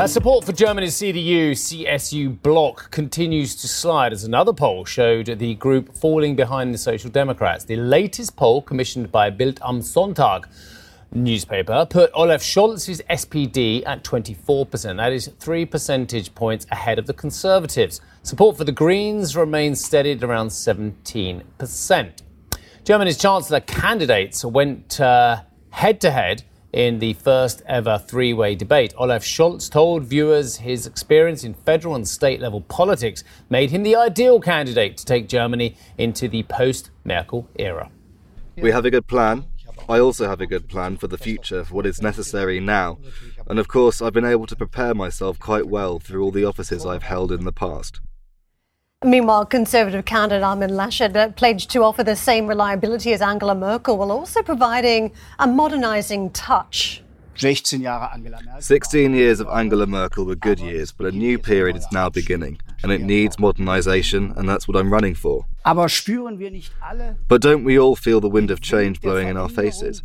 Uh, 0.00 0.06
support 0.06 0.46
for 0.46 0.52
Germany's 0.52 0.94
CDU 0.94 1.50
CSU 1.50 2.40
bloc 2.40 2.90
continues 2.90 3.54
to 3.56 3.68
slide 3.68 4.14
as 4.14 4.24
another 4.24 4.54
poll 4.54 4.86
showed 4.86 5.26
the 5.26 5.54
group 5.56 5.94
falling 5.94 6.34
behind 6.34 6.72
the 6.72 6.78
Social 6.78 7.10
Democrats. 7.10 7.64
The 7.66 7.76
latest 7.76 8.34
poll, 8.34 8.62
commissioned 8.62 9.12
by 9.12 9.28
Bild 9.28 9.60
am 9.62 9.80
Sonntag 9.80 10.46
newspaper, 11.12 11.84
put 11.84 12.10
Olaf 12.14 12.40
Scholz's 12.40 13.02
SPD 13.10 13.86
at 13.86 14.02
24%. 14.02 14.96
That 14.96 15.12
is 15.12 15.28
three 15.38 15.66
percentage 15.66 16.34
points 16.34 16.66
ahead 16.70 16.98
of 16.98 17.06
the 17.06 17.12
Conservatives. 17.12 18.00
Support 18.22 18.56
for 18.56 18.64
the 18.64 18.72
Greens 18.72 19.36
remains 19.36 19.84
steady 19.84 20.12
at 20.12 20.24
around 20.24 20.48
17%. 20.48 22.22
Germany's 22.84 23.18
Chancellor 23.18 23.60
candidates 23.60 24.46
went 24.46 24.94
head 24.94 26.00
to 26.00 26.10
head 26.10 26.44
in 26.72 26.98
the 26.98 27.14
first 27.14 27.62
ever 27.66 27.98
three 27.98 28.32
way 28.32 28.54
debate. 28.54 28.94
Olaf 28.96 29.24
Scholz 29.24 29.70
told 29.70 30.04
viewers 30.04 30.56
his 30.56 30.86
experience 30.86 31.44
in 31.44 31.54
federal 31.54 31.94
and 31.94 32.06
state 32.06 32.40
level 32.40 32.60
politics 32.62 33.24
made 33.48 33.70
him 33.70 33.82
the 33.82 33.96
ideal 33.96 34.40
candidate 34.40 34.96
to 34.96 35.04
take 35.04 35.28
Germany 35.28 35.76
into 35.98 36.28
the 36.28 36.42
post 36.44 36.90
Merkel 37.04 37.48
era. 37.56 37.90
We 38.56 38.70
have 38.70 38.84
a 38.84 38.90
good 38.90 39.06
plan. 39.06 39.44
I 39.88 39.98
also 39.98 40.28
have 40.28 40.40
a 40.40 40.46
good 40.46 40.68
plan 40.68 40.98
for 40.98 41.08
the 41.08 41.18
future, 41.18 41.64
for 41.64 41.74
what 41.74 41.86
is 41.86 42.02
necessary 42.02 42.60
now. 42.60 42.98
And 43.48 43.58
of 43.58 43.66
course, 43.66 44.00
I've 44.02 44.12
been 44.12 44.24
able 44.24 44.46
to 44.46 44.54
prepare 44.54 44.94
myself 44.94 45.38
quite 45.38 45.66
well 45.66 45.98
through 45.98 46.22
all 46.22 46.30
the 46.30 46.44
offices 46.44 46.84
I've 46.84 47.02
held 47.02 47.32
in 47.32 47.44
the 47.44 47.52
past. 47.52 48.00
Meanwhile, 49.02 49.46
Conservative 49.46 50.04
candidate 50.04 50.42
Armin 50.42 50.72
Laschet 50.72 51.16
uh, 51.16 51.30
pledged 51.30 51.70
to 51.70 51.82
offer 51.82 52.04
the 52.04 52.14
same 52.14 52.46
reliability 52.46 53.14
as 53.14 53.22
Angela 53.22 53.54
Merkel 53.54 53.96
while 53.96 54.12
also 54.12 54.42
providing 54.42 55.12
a 55.38 55.46
modernising 55.46 56.28
touch. 56.32 57.02
16 58.58 59.14
years 59.14 59.40
of 59.40 59.48
Angela 59.48 59.86
Merkel 59.86 60.26
were 60.26 60.34
good 60.34 60.60
years, 60.60 60.92
but 60.92 61.06
a 61.06 61.12
new 61.12 61.38
period 61.38 61.76
is 61.76 61.86
now 61.90 62.10
beginning, 62.10 62.60
and 62.82 62.92
it 62.92 63.00
needs 63.00 63.36
modernisation, 63.36 64.36
and 64.36 64.46
that's 64.46 64.68
what 64.68 64.76
I'm 64.76 64.92
running 64.92 65.14
for. 65.14 65.46
But 65.64 67.40
don't 67.40 67.64
we 67.64 67.78
all 67.78 67.96
feel 67.96 68.20
the 68.20 68.28
wind 68.28 68.50
of 68.50 68.60
change 68.60 69.00
blowing 69.00 69.28
in 69.28 69.38
our 69.38 69.48
faces? 69.48 70.02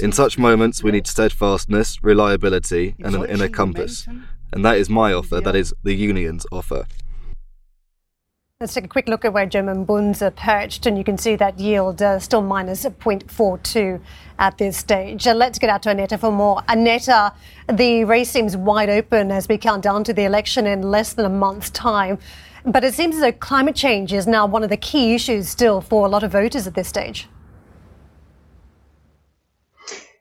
In 0.00 0.10
such 0.12 0.38
moments, 0.38 0.82
we 0.82 0.90
need 0.90 1.06
steadfastness, 1.06 2.02
reliability, 2.02 2.94
and 3.00 3.14
an 3.14 3.26
inner 3.26 3.50
compass. 3.50 4.08
And 4.54 4.64
that 4.64 4.78
is 4.78 4.88
my 4.88 5.12
offer, 5.12 5.42
that 5.42 5.54
is 5.54 5.74
the 5.82 5.92
union's 5.92 6.46
offer. 6.50 6.86
Let's 8.60 8.74
take 8.74 8.86
a 8.86 8.88
quick 8.88 9.06
look 9.06 9.24
at 9.24 9.32
where 9.32 9.46
German 9.46 9.84
bonds 9.84 10.20
are 10.20 10.32
perched, 10.32 10.84
and 10.86 10.98
you 10.98 11.04
can 11.04 11.16
see 11.16 11.36
that 11.36 11.60
yield 11.60 12.02
uh, 12.02 12.18
still 12.18 12.42
minus 12.42 12.84
0.42 12.84 14.00
at 14.40 14.58
this 14.58 14.76
stage. 14.76 15.28
Uh, 15.28 15.34
let's 15.34 15.60
get 15.60 15.70
out 15.70 15.84
to 15.84 15.90
Annette 15.90 16.18
for 16.18 16.32
more. 16.32 16.60
Annette, 16.66 17.08
the 17.72 18.02
race 18.02 18.32
seems 18.32 18.56
wide 18.56 18.90
open 18.90 19.30
as 19.30 19.46
we 19.48 19.58
count 19.58 19.84
down 19.84 20.02
to 20.02 20.12
the 20.12 20.24
election 20.24 20.66
in 20.66 20.82
less 20.82 21.12
than 21.12 21.24
a 21.24 21.28
month's 21.28 21.70
time. 21.70 22.18
But 22.64 22.82
it 22.82 22.94
seems 22.94 23.14
as 23.14 23.20
though 23.20 23.30
climate 23.30 23.76
change 23.76 24.12
is 24.12 24.26
now 24.26 24.44
one 24.44 24.64
of 24.64 24.70
the 24.70 24.76
key 24.76 25.14
issues 25.14 25.48
still 25.48 25.80
for 25.80 26.04
a 26.04 26.08
lot 26.08 26.24
of 26.24 26.32
voters 26.32 26.66
at 26.66 26.74
this 26.74 26.88
stage. 26.88 27.28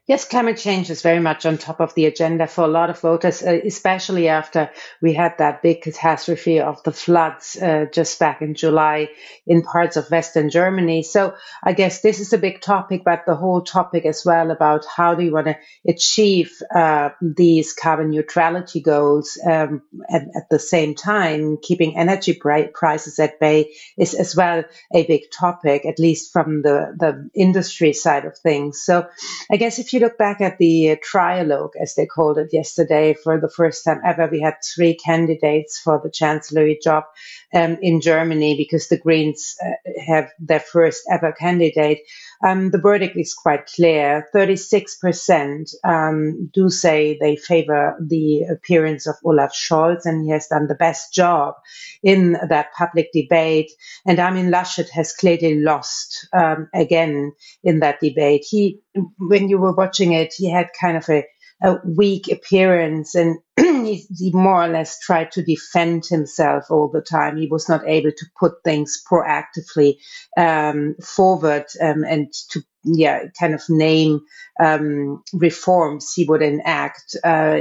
Yes, 0.07 0.23
climate 0.23 0.55
change 0.55 0.89
is 0.89 1.01
very 1.01 1.19
much 1.19 1.45
on 1.45 1.57
top 1.57 1.81
of 1.81 1.93
the 1.93 2.05
agenda 2.05 2.47
for 2.47 2.63
a 2.63 2.69
lot 2.69 2.89
of 2.89 2.97
voters, 3.01 3.43
uh, 3.43 3.59
especially 3.65 4.29
after 4.29 4.71
we 5.01 5.11
had 5.13 5.37
that 5.39 5.61
big 5.61 5.81
catastrophe 5.81 6.61
of 6.61 6.81
the 6.83 6.93
floods 6.93 7.57
uh, 7.61 7.87
just 7.91 8.17
back 8.17 8.41
in 8.41 8.55
July 8.55 9.09
in 9.45 9.63
parts 9.63 9.97
of 9.97 10.09
Western 10.09 10.49
Germany. 10.49 11.03
So 11.03 11.35
I 11.61 11.73
guess 11.73 11.99
this 11.99 12.21
is 12.21 12.31
a 12.31 12.37
big 12.37 12.61
topic, 12.61 13.01
but 13.03 13.23
the 13.27 13.35
whole 13.35 13.63
topic 13.63 14.05
as 14.05 14.23
well 14.23 14.49
about 14.49 14.85
how 14.85 15.13
do 15.13 15.25
you 15.25 15.33
want 15.33 15.47
to 15.47 15.57
achieve 15.85 16.53
uh, 16.73 17.09
these 17.21 17.73
carbon 17.73 18.09
neutrality 18.09 18.79
goals 18.79 19.37
um, 19.45 19.81
at, 20.09 20.21
at 20.21 20.49
the 20.49 20.59
same 20.59 20.95
time, 20.95 21.57
keeping 21.61 21.97
energy 21.97 22.33
pri- 22.33 22.71
prices 22.73 23.19
at 23.19 23.41
bay 23.41 23.73
is 23.97 24.13
as 24.13 24.37
well 24.37 24.63
a 24.93 25.05
big 25.05 25.23
topic, 25.37 25.85
at 25.85 25.99
least 25.99 26.31
from 26.31 26.61
the, 26.61 26.95
the 26.97 27.29
industry 27.35 27.91
side 27.91 28.23
of 28.23 28.37
things. 28.37 28.81
So 28.81 29.05
I 29.51 29.57
guess 29.57 29.79
if 29.79 29.91
you 29.91 29.96
look 29.99 30.17
back 30.17 30.41
at 30.41 30.57
the 30.57 30.91
uh, 30.91 30.95
trialogue, 30.97 31.71
as 31.81 31.95
they 31.95 32.05
called 32.05 32.37
it 32.37 32.49
yesterday, 32.53 33.13
for 33.13 33.39
the 33.39 33.49
first 33.49 33.85
time 33.85 34.01
ever, 34.05 34.27
we 34.31 34.41
had 34.41 34.55
three 34.75 34.95
candidates 34.95 35.79
for 35.79 36.01
the 36.03 36.11
chancellery 36.11 36.79
job 36.83 37.05
um, 37.53 37.77
in 37.81 38.01
Germany 38.01 38.57
because 38.57 38.87
the 38.87 38.97
Greens 38.97 39.55
uh, 39.63 39.71
have 40.07 40.29
their 40.39 40.59
first 40.59 41.03
ever 41.11 41.31
candidate. 41.31 41.99
Um, 42.43 42.71
the 42.71 42.77
verdict 42.77 43.17
is 43.17 43.33
quite 43.33 43.65
clear. 43.67 44.27
36% 44.35 45.73
um, 45.83 46.49
do 46.53 46.69
say 46.69 47.17
they 47.19 47.35
favor 47.35 47.97
the 47.99 48.43
appearance 48.43 49.07
of 49.07 49.15
Olaf 49.23 49.53
Scholz, 49.53 50.05
and 50.05 50.23
he 50.23 50.31
has 50.31 50.47
done 50.47 50.67
the 50.67 50.75
best 50.75 51.13
job 51.13 51.55
in 52.03 52.37
that 52.49 52.73
public 52.77 53.11
debate. 53.13 53.71
And 54.05 54.19
Armin 54.19 54.51
Laschet 54.51 54.89
has 54.89 55.13
clearly 55.13 55.59
lost 55.59 56.27
um, 56.33 56.69
again 56.73 57.33
in 57.63 57.79
that 57.79 57.99
debate. 58.01 58.45
He, 58.47 58.79
when 59.17 59.49
you 59.49 59.57
were 59.57 59.73
watching 59.73 60.13
it, 60.13 60.33
he 60.35 60.49
had 60.49 60.69
kind 60.79 60.97
of 60.97 61.09
a 61.09 61.25
a 61.63 61.77
weak 61.85 62.31
appearance 62.31 63.15
and 63.15 63.39
he, 63.57 64.05
he, 64.17 64.31
more 64.33 64.63
or 64.63 64.67
less 64.67 64.99
tried 64.99 65.31
to 65.31 65.43
defend 65.43 66.05
himself 66.05 66.65
all 66.69 66.89
the 66.89 67.01
time. 67.01 67.37
He 67.37 67.47
was 67.47 67.67
not 67.67 67.87
able 67.87 68.11
to 68.11 68.25
put 68.39 68.63
things 68.63 69.01
proactively 69.09 69.95
um, 70.37 70.95
forward 71.03 71.65
um, 71.81 72.03
and 72.03 72.31
to 72.51 72.61
yeah, 72.83 73.23
kind 73.39 73.53
of 73.53 73.63
name 73.69 74.21
um, 74.63 75.23
reforms 75.33 76.13
he 76.13 76.25
would 76.25 76.41
enact 76.41 77.17
uh, 77.23 77.59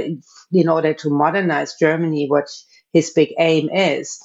in 0.51 0.69
order 0.69 0.93
to 0.93 1.09
modernize 1.09 1.75
Germany, 1.79 2.27
what 2.29 2.47
his 2.93 3.11
big 3.11 3.33
aim 3.39 3.69
is 3.69 4.19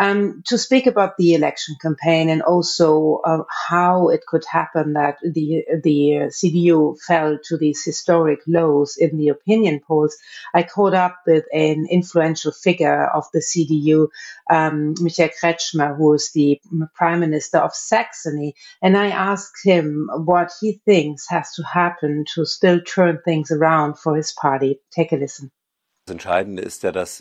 um, 0.00 0.42
to 0.46 0.58
speak 0.58 0.88
about 0.88 1.18
the 1.18 1.34
election 1.34 1.76
campaign 1.80 2.30
and 2.30 2.42
also 2.42 3.20
uh, 3.26 3.44
how 3.68 4.08
it 4.08 4.26
could 4.26 4.44
happen 4.50 4.94
that 4.94 5.18
the 5.22 5.64
the 5.84 6.30
CDU 6.32 6.98
fell 7.02 7.38
to 7.44 7.58
these 7.58 7.84
historic 7.84 8.40
lows 8.48 8.96
in 8.98 9.18
the 9.18 9.28
opinion 9.28 9.80
polls. 9.86 10.16
I 10.54 10.64
caught 10.64 10.94
up 10.94 11.18
with 11.26 11.44
an 11.52 11.86
influential 11.90 12.52
figure 12.52 13.06
of 13.14 13.26
the 13.34 13.40
CDU, 13.40 14.08
um, 14.50 14.94
Michael 15.00 15.30
Kretschmer, 15.40 15.96
who 15.96 16.14
is 16.14 16.32
the 16.32 16.60
Prime 16.94 17.20
Minister 17.20 17.58
of 17.58 17.74
Saxony, 17.76 18.56
and 18.82 18.96
I 18.96 19.08
asked 19.10 19.64
him 19.64 20.10
what 20.14 20.50
he 20.60 20.80
thinks 20.86 21.28
has 21.28 21.52
to 21.56 21.64
happen 21.64 22.24
to 22.34 22.46
still 22.46 22.80
turn 22.80 23.20
things 23.24 23.52
around 23.52 23.98
for 23.98 24.16
his 24.16 24.32
party. 24.32 24.80
Take 24.92 25.12
a 25.12 25.16
listen. 25.16 25.52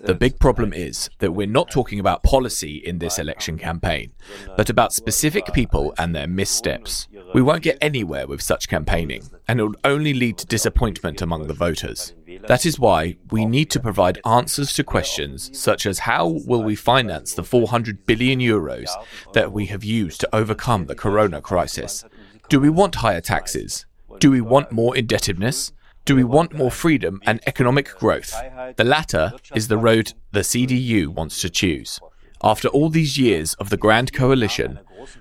The 0.08 0.16
big 0.16 0.40
problem 0.40 0.74
is 0.74 1.10
that 1.20 1.32
we're 1.32 1.46
not 1.46 1.70
talking 1.70 2.00
about 2.00 2.24
policy 2.24 2.78
in 2.78 2.98
this 2.98 3.20
election 3.20 3.58
campaign, 3.58 4.14
but 4.58 4.70
about 4.70 4.94
specific 4.94 5.46
people 5.54 5.94
and 6.00 6.16
their 6.16 6.28
missteps. 6.28 7.08
We 7.36 7.42
won't 7.44 7.62
get 7.62 7.78
anywhere 7.82 8.26
with 8.26 8.42
such 8.42 8.68
campaigning, 8.68 9.30
and 9.48 9.60
it 9.60 9.64
will 9.64 9.76
only 9.84 10.14
lead 10.14 10.40
to 10.40 10.48
disappointment 10.48 11.22
among 11.22 11.46
the 11.48 11.54
voters. 11.54 12.16
That 12.48 12.66
is 12.66 12.80
why 12.80 13.18
we 13.30 13.46
need 13.46 13.70
to 13.72 13.80
provide 13.80 14.22
answers 14.26 14.74
to 14.74 14.84
questions 14.84 15.56
such 15.58 15.86
as 15.86 16.00
how 16.00 16.40
will 16.48 16.64
we 16.64 16.76
finance 16.76 17.34
the 17.34 17.44
400 17.44 18.06
billion 18.08 18.40
euros 18.40 18.90
that 19.34 19.52
we 19.52 19.68
have 19.68 19.84
used 19.84 20.20
to 20.22 20.36
overcome 20.36 20.86
the 20.86 20.96
corona 20.96 21.42
crisis? 21.42 22.06
Do 22.50 22.60
we 22.60 22.70
want 22.70 22.96
higher 22.96 23.22
taxes? 23.22 23.86
Do 24.20 24.32
we 24.32 24.42
want 24.42 24.72
more 24.72 24.98
indebtedness? 24.98 25.72
Do 26.06 26.16
we 26.16 26.24
want 26.24 26.54
more 26.54 26.72
freedom 26.72 27.22
and 27.26 27.40
economic 27.46 27.96
growth? 27.96 28.34
The 28.78 28.84
latter 28.84 29.34
is 29.54 29.68
the 29.68 29.78
road 29.78 30.14
the 30.32 30.40
CDU 30.40 31.08
wants 31.08 31.42
to 31.42 31.50
choose. 31.50 32.00
After 32.44 32.68
all 32.70 32.90
these 32.90 33.18
years 33.18 33.54
of 33.56 33.70
the 33.70 33.78
Grand 33.78 34.14
Coalition, 34.14 34.80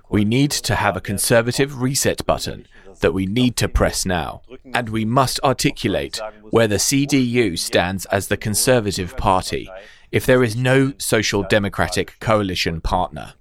we 0.08 0.24
need 0.24 0.50
to 0.50 0.76
have 0.76 0.96
a 0.96 1.00
conservative 1.00 1.82
reset 1.82 2.24
button 2.26 2.66
that 3.00 3.12
we 3.12 3.26
need 3.26 3.56
to 3.56 3.68
press 3.68 4.06
now. 4.06 4.42
And 4.72 4.88
we 4.88 5.04
must 5.04 5.40
articulate 5.44 6.20
where 6.50 6.68
the 6.68 6.76
CDU 6.76 7.58
stands 7.58 8.06
as 8.06 8.28
the 8.28 8.36
Conservative 8.36 9.16
Party 9.16 9.68
if 10.10 10.24
there 10.24 10.42
is 10.42 10.56
no 10.56 10.94
social 10.98 11.42
democratic 11.42 12.18
coalition 12.20 12.80
partner. 12.80 13.34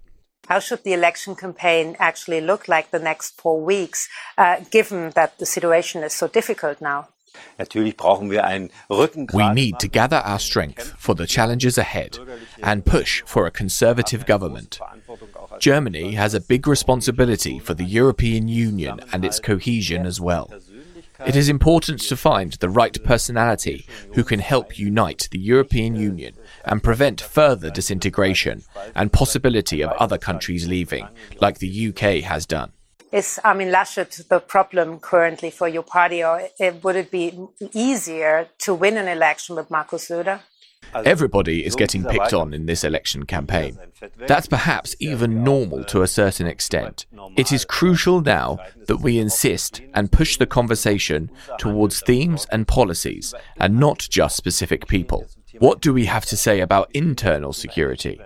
How 0.47 0.59
should 0.59 0.83
the 0.83 0.93
election 0.93 1.35
campaign 1.35 1.95
actually 1.99 2.41
look 2.41 2.67
like 2.67 2.91
the 2.91 2.99
next 2.99 3.39
four 3.39 3.61
weeks, 3.61 4.07
uh, 4.37 4.61
given 4.71 5.11
that 5.11 5.39
the 5.39 5.45
situation 5.45 6.03
is 6.03 6.13
so 6.13 6.27
difficult 6.27 6.81
now? 6.81 7.09
We 9.33 9.49
need 9.53 9.79
to 9.79 9.87
gather 9.87 10.17
our 10.17 10.39
strength 10.39 10.93
for 10.97 11.15
the 11.15 11.27
challenges 11.27 11.77
ahead 11.77 12.19
and 12.61 12.85
push 12.85 13.23
for 13.25 13.45
a 13.45 13.51
conservative 13.51 14.25
government. 14.25 14.79
Germany 15.59 16.13
has 16.13 16.33
a 16.33 16.41
big 16.41 16.67
responsibility 16.67 17.59
for 17.59 17.73
the 17.73 17.83
European 17.83 18.47
Union 18.47 18.99
and 19.11 19.25
its 19.25 19.39
cohesion 19.39 20.05
as 20.05 20.21
well. 20.21 20.51
It 21.25 21.35
is 21.35 21.49
important 21.49 21.99
to 22.01 22.15
find 22.15 22.53
the 22.53 22.69
right 22.69 23.03
personality 23.03 23.87
who 24.13 24.23
can 24.23 24.39
help 24.39 24.77
unite 24.77 25.27
the 25.31 25.39
European 25.39 25.95
Union 25.95 26.35
and 26.63 26.83
prevent 26.83 27.21
further 27.21 27.71
disintegration 27.71 28.63
and 28.93 29.11
possibility 29.11 29.81
of 29.81 29.91
other 29.93 30.19
countries 30.19 30.67
leaving, 30.67 31.07
like 31.41 31.57
the 31.57 31.87
UK 31.87 32.23
has 32.23 32.45
done. 32.45 32.71
Is 33.11 33.39
Armin 33.43 33.69
Laschet 33.69 34.27
the 34.27 34.39
problem 34.39 34.99
currently 34.99 35.49
for 35.49 35.67
your 35.67 35.83
party, 35.83 36.21
or 36.23 36.49
eh, 36.59 36.71
would 36.83 36.97
it 36.97 37.09
be 37.09 37.39
easier 37.71 38.49
to 38.59 38.73
win 38.73 38.97
an 38.97 39.07
election 39.07 39.55
with 39.55 39.71
Markus 39.71 40.09
Söder? 40.09 40.41
Everybody 40.93 41.65
is 41.65 41.75
getting 41.75 42.03
picked 42.03 42.33
on 42.33 42.53
in 42.53 42.65
this 42.65 42.83
election 42.83 43.25
campaign. 43.25 43.77
That's 44.17 44.47
perhaps 44.47 44.95
even 44.99 45.43
normal 45.43 45.83
to 45.85 46.01
a 46.01 46.07
certain 46.07 46.47
extent. 46.47 47.05
It 47.35 47.51
is 47.51 47.65
crucial 47.65 48.21
now 48.21 48.59
that 48.87 48.97
we 48.97 49.19
insist 49.19 49.81
and 49.93 50.11
push 50.11 50.37
the 50.37 50.45
conversation 50.45 51.29
towards 51.57 52.01
themes 52.01 52.45
and 52.51 52.67
policies 52.67 53.33
and 53.57 53.79
not 53.79 53.99
just 54.09 54.37
specific 54.37 54.87
people. 54.87 55.25
What 55.59 55.81
do 55.81 55.93
we 55.93 56.05
have 56.05 56.25
to 56.25 56.37
say 56.37 56.59
about 56.59 56.91
internal 56.93 57.53
security? 57.53 58.19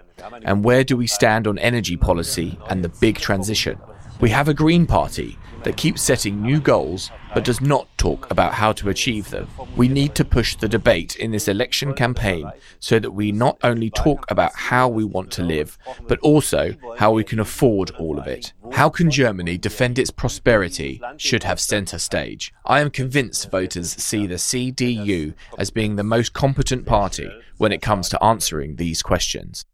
And 0.44 0.63
where 0.63 0.84
do 0.84 0.98
we 0.98 1.08
stand 1.08 1.48
on 1.48 1.58
energy 1.60 1.98
policy 1.98 2.60
and 2.70 2.84
the 2.84 2.89
big 2.89 3.17
transition? 3.17 3.80
We 4.21 4.29
have 4.29 4.47
a 4.47 4.53
Green 4.53 4.86
Party 4.86 5.39
that 5.63 5.77
keeps 5.77 6.03
setting 6.03 6.43
new 6.43 6.60
goals 6.60 7.10
but 7.34 7.43
does 7.43 7.60
not 7.60 7.88
talk 7.97 8.29
about 8.29 8.53
how 8.53 8.71
to 8.73 8.89
achieve 8.89 9.31
them. 9.31 9.47
We 9.75 9.88
need 9.88 10.13
to 10.13 10.23
push 10.23 10.55
the 10.55 10.67
debate 10.67 11.15
in 11.15 11.31
this 11.31 11.47
election 11.47 11.95
campaign 11.95 12.51
so 12.79 12.99
that 12.99 13.10
we 13.10 13.31
not 13.31 13.57
only 13.63 13.89
talk 13.89 14.29
about 14.29 14.53
how 14.53 14.88
we 14.89 15.03
want 15.03 15.31
to 15.31 15.43
live, 15.43 15.75
but 16.07 16.19
also 16.19 16.75
how 16.97 17.12
we 17.13 17.23
can 17.23 17.39
afford 17.39 17.91
all 17.97 18.19
of 18.19 18.27
it. 18.27 18.53
How 18.73 18.89
can 18.89 19.10
Germany 19.10 19.57
defend 19.57 19.97
its 19.97 20.12
prosperity 20.12 21.01
should 21.17 21.43
have 21.43 21.60
centre 21.60 21.97
stage. 21.97 22.53
I 22.63 22.79
am 22.81 22.91
convinced 22.91 23.49
voters 23.49 23.91
see 23.91 24.27
the 24.27 24.36
CDU 24.36 25.34
as 25.57 25.71
being 25.71 25.95
the 25.95 26.03
most 26.03 26.34
competent 26.34 26.86
party 26.86 27.31
when 27.57 27.71
it 27.71 27.81
comes 27.81 28.07
to 28.10 28.23
answering 28.23 28.75
these 28.75 29.01
questions. 29.01 29.65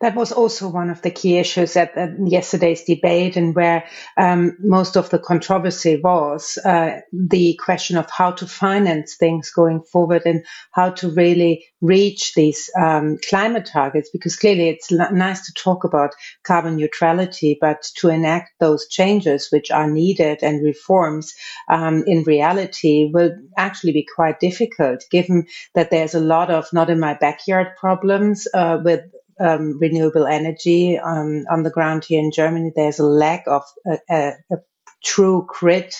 That 0.00 0.14
was 0.14 0.30
also 0.30 0.68
one 0.68 0.90
of 0.90 1.02
the 1.02 1.10
key 1.10 1.38
issues 1.38 1.76
at, 1.76 1.96
at 1.96 2.10
yesterday's 2.24 2.84
debate, 2.84 3.36
and 3.36 3.54
where 3.54 3.84
um, 4.16 4.56
most 4.60 4.96
of 4.96 5.10
the 5.10 5.18
controversy 5.18 6.00
was 6.00 6.56
uh, 6.64 7.00
the 7.12 7.58
question 7.62 7.96
of 7.96 8.08
how 8.10 8.30
to 8.32 8.46
finance 8.46 9.16
things 9.16 9.50
going 9.50 9.82
forward 9.82 10.22
and 10.24 10.44
how 10.70 10.90
to 10.90 11.10
really 11.10 11.64
reach 11.80 12.34
these 12.34 12.70
um, 12.78 13.18
climate 13.28 13.66
targets. 13.66 14.10
Because 14.10 14.36
clearly, 14.36 14.68
it's 14.68 14.92
l- 14.92 15.12
nice 15.12 15.46
to 15.46 15.52
talk 15.52 15.84
about 15.84 16.14
carbon 16.44 16.76
neutrality, 16.76 17.58
but 17.60 17.82
to 17.96 18.08
enact 18.08 18.50
those 18.60 18.86
changes 18.88 19.48
which 19.50 19.70
are 19.70 19.90
needed 19.90 20.42
and 20.42 20.64
reforms 20.64 21.34
um, 21.68 22.04
in 22.06 22.22
reality 22.22 23.10
will 23.12 23.32
actually 23.56 23.92
be 23.92 24.06
quite 24.14 24.38
difficult, 24.38 25.04
given 25.10 25.46
that 25.74 25.90
there's 25.90 26.14
a 26.14 26.20
lot 26.20 26.50
of 26.50 26.72
not 26.72 26.88
in 26.88 27.00
my 27.00 27.14
backyard 27.14 27.68
problems 27.76 28.46
uh, 28.54 28.78
with 28.84 29.00
um, 29.40 29.78
renewable 29.80 30.26
energy 30.26 30.98
um, 30.98 31.44
on 31.50 31.62
the 31.62 31.70
ground 31.70 32.04
here 32.04 32.20
in 32.20 32.32
Germany. 32.32 32.72
There's 32.74 32.98
a 32.98 33.04
lack 33.06 33.44
of 33.46 33.62
a, 33.86 34.32
a 34.50 34.56
true 35.02 35.46
grid 35.48 35.94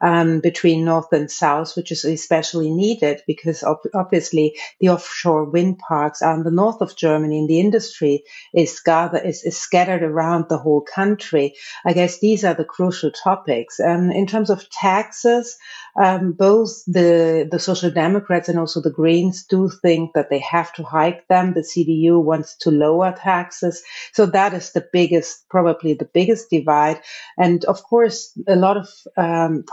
um, 0.00 0.40
between 0.40 0.84
north 0.84 1.12
and 1.12 1.30
south, 1.30 1.76
which 1.76 1.92
is 1.92 2.04
especially 2.04 2.70
needed 2.70 3.20
because 3.26 3.62
ob- 3.62 3.78
obviously 3.94 4.56
the 4.80 4.88
offshore 4.88 5.44
wind 5.44 5.78
parks 5.78 6.22
are 6.22 6.34
in 6.34 6.42
the 6.42 6.50
north 6.50 6.80
of 6.80 6.96
Germany 6.96 7.40
and 7.40 7.48
the 7.48 7.60
industry 7.60 8.24
is, 8.54 8.80
gather, 8.80 9.18
is, 9.18 9.44
is 9.44 9.58
scattered 9.58 10.02
around 10.02 10.46
the 10.48 10.58
whole 10.58 10.80
country. 10.80 11.54
I 11.84 11.92
guess 11.92 12.18
these 12.18 12.44
are 12.44 12.54
the 12.54 12.64
crucial 12.64 13.10
topics. 13.10 13.78
Um, 13.78 14.10
in 14.10 14.26
terms 14.26 14.50
of 14.50 14.68
taxes, 14.70 15.58
um, 16.00 16.32
both 16.32 16.82
the, 16.86 17.48
the 17.50 17.58
Social 17.58 17.90
Democrats 17.90 18.48
and 18.48 18.58
also 18.58 18.80
the 18.80 18.90
Greens 18.90 19.44
do 19.44 19.68
think 19.68 20.12
that 20.14 20.30
they 20.30 20.38
have 20.38 20.72
to 20.74 20.82
hike 20.82 21.26
them. 21.28 21.52
The 21.52 21.60
CDU 21.60 22.22
wants 22.22 22.56
to 22.58 22.70
lower 22.70 23.12
taxes. 23.12 23.82
So 24.12 24.26
that 24.26 24.54
is 24.54 24.72
the 24.72 24.86
biggest, 24.92 25.48
probably 25.48 25.94
the 25.94 26.08
biggest 26.12 26.48
divide. 26.48 27.02
And 27.36 27.64
of 27.66 27.82
course, 27.82 28.32
a 28.46 28.56
lot 28.56 28.76
of, 28.76 28.88
um, 29.16 29.64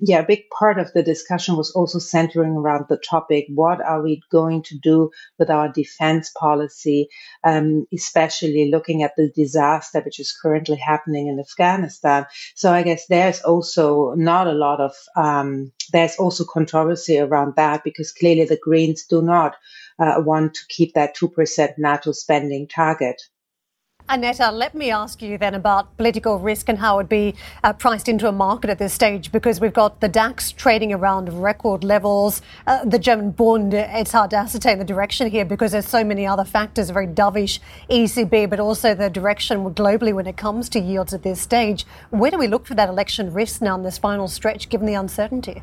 yeah, 0.00 0.20
a 0.20 0.26
big 0.26 0.48
part 0.50 0.78
of 0.78 0.92
the 0.92 1.02
discussion 1.02 1.56
was 1.56 1.70
also 1.72 1.98
centering 1.98 2.52
around 2.52 2.86
the 2.88 2.96
topic 2.96 3.46
what 3.48 3.80
are 3.80 4.02
we 4.02 4.22
going 4.30 4.62
to 4.64 4.78
do 4.78 5.10
with 5.38 5.50
our 5.50 5.68
defense 5.68 6.30
policy, 6.38 7.08
um, 7.44 7.86
especially 7.92 8.70
looking 8.70 9.02
at 9.02 9.16
the 9.16 9.30
disaster 9.34 10.00
which 10.00 10.20
is 10.20 10.36
currently 10.40 10.76
happening 10.76 11.28
in 11.28 11.38
Afghanistan. 11.38 12.26
So 12.54 12.72
I 12.72 12.82
guess 12.82 13.06
there's 13.06 13.40
also 13.42 14.14
not 14.14 14.46
a 14.46 14.52
lot 14.52 14.80
of, 14.80 14.94
um, 15.16 15.72
there's 15.92 16.16
also 16.16 16.44
controversy 16.44 17.18
around 17.18 17.54
that 17.56 17.84
because 17.84 18.12
clearly 18.12 18.44
the 18.44 18.58
Greens 18.62 19.04
do 19.04 19.22
not 19.22 19.56
uh, 19.98 20.14
want 20.18 20.54
to 20.54 20.60
keep 20.68 20.94
that 20.94 21.16
2% 21.16 21.74
NATO 21.78 22.12
spending 22.12 22.66
target. 22.68 23.22
Annette, 24.06 24.52
let 24.52 24.74
me 24.74 24.90
ask 24.90 25.22
you 25.22 25.38
then 25.38 25.54
about 25.54 25.96
political 25.96 26.38
risk 26.38 26.68
and 26.68 26.78
how 26.78 26.96
it 26.96 26.96
would 26.98 27.08
be 27.08 27.34
uh, 27.62 27.72
priced 27.72 28.06
into 28.06 28.28
a 28.28 28.32
market 28.32 28.68
at 28.68 28.78
this 28.78 28.92
stage, 28.92 29.32
because 29.32 29.62
we've 29.62 29.72
got 29.72 30.00
the 30.00 30.08
DAX 30.08 30.52
trading 30.52 30.92
around 30.92 31.42
record 31.42 31.82
levels. 31.82 32.42
Uh, 32.66 32.84
the 32.84 32.98
German 32.98 33.30
Bund, 33.30 33.72
it's 33.72 34.12
hard 34.12 34.28
to 34.30 34.36
ascertain 34.36 34.78
the 34.78 34.84
direction 34.84 35.30
here 35.30 35.46
because 35.46 35.72
there's 35.72 35.88
so 35.88 36.04
many 36.04 36.26
other 36.26 36.44
factors, 36.44 36.90
a 36.90 36.92
very 36.92 37.06
dovish 37.06 37.60
ECB, 37.88 38.50
but 38.50 38.60
also 38.60 38.94
the 38.94 39.08
direction 39.08 39.64
globally 39.72 40.12
when 40.12 40.26
it 40.26 40.36
comes 40.36 40.68
to 40.68 40.80
yields 40.80 41.14
at 41.14 41.22
this 41.22 41.40
stage. 41.40 41.86
Where 42.10 42.30
do 42.30 42.36
we 42.36 42.46
look 42.46 42.66
for 42.66 42.74
that 42.74 42.90
election 42.90 43.32
risk 43.32 43.62
now 43.62 43.74
in 43.74 43.84
this 43.84 43.96
final 43.96 44.28
stretch, 44.28 44.68
given 44.68 44.86
the 44.86 44.94
uncertainty? 44.94 45.62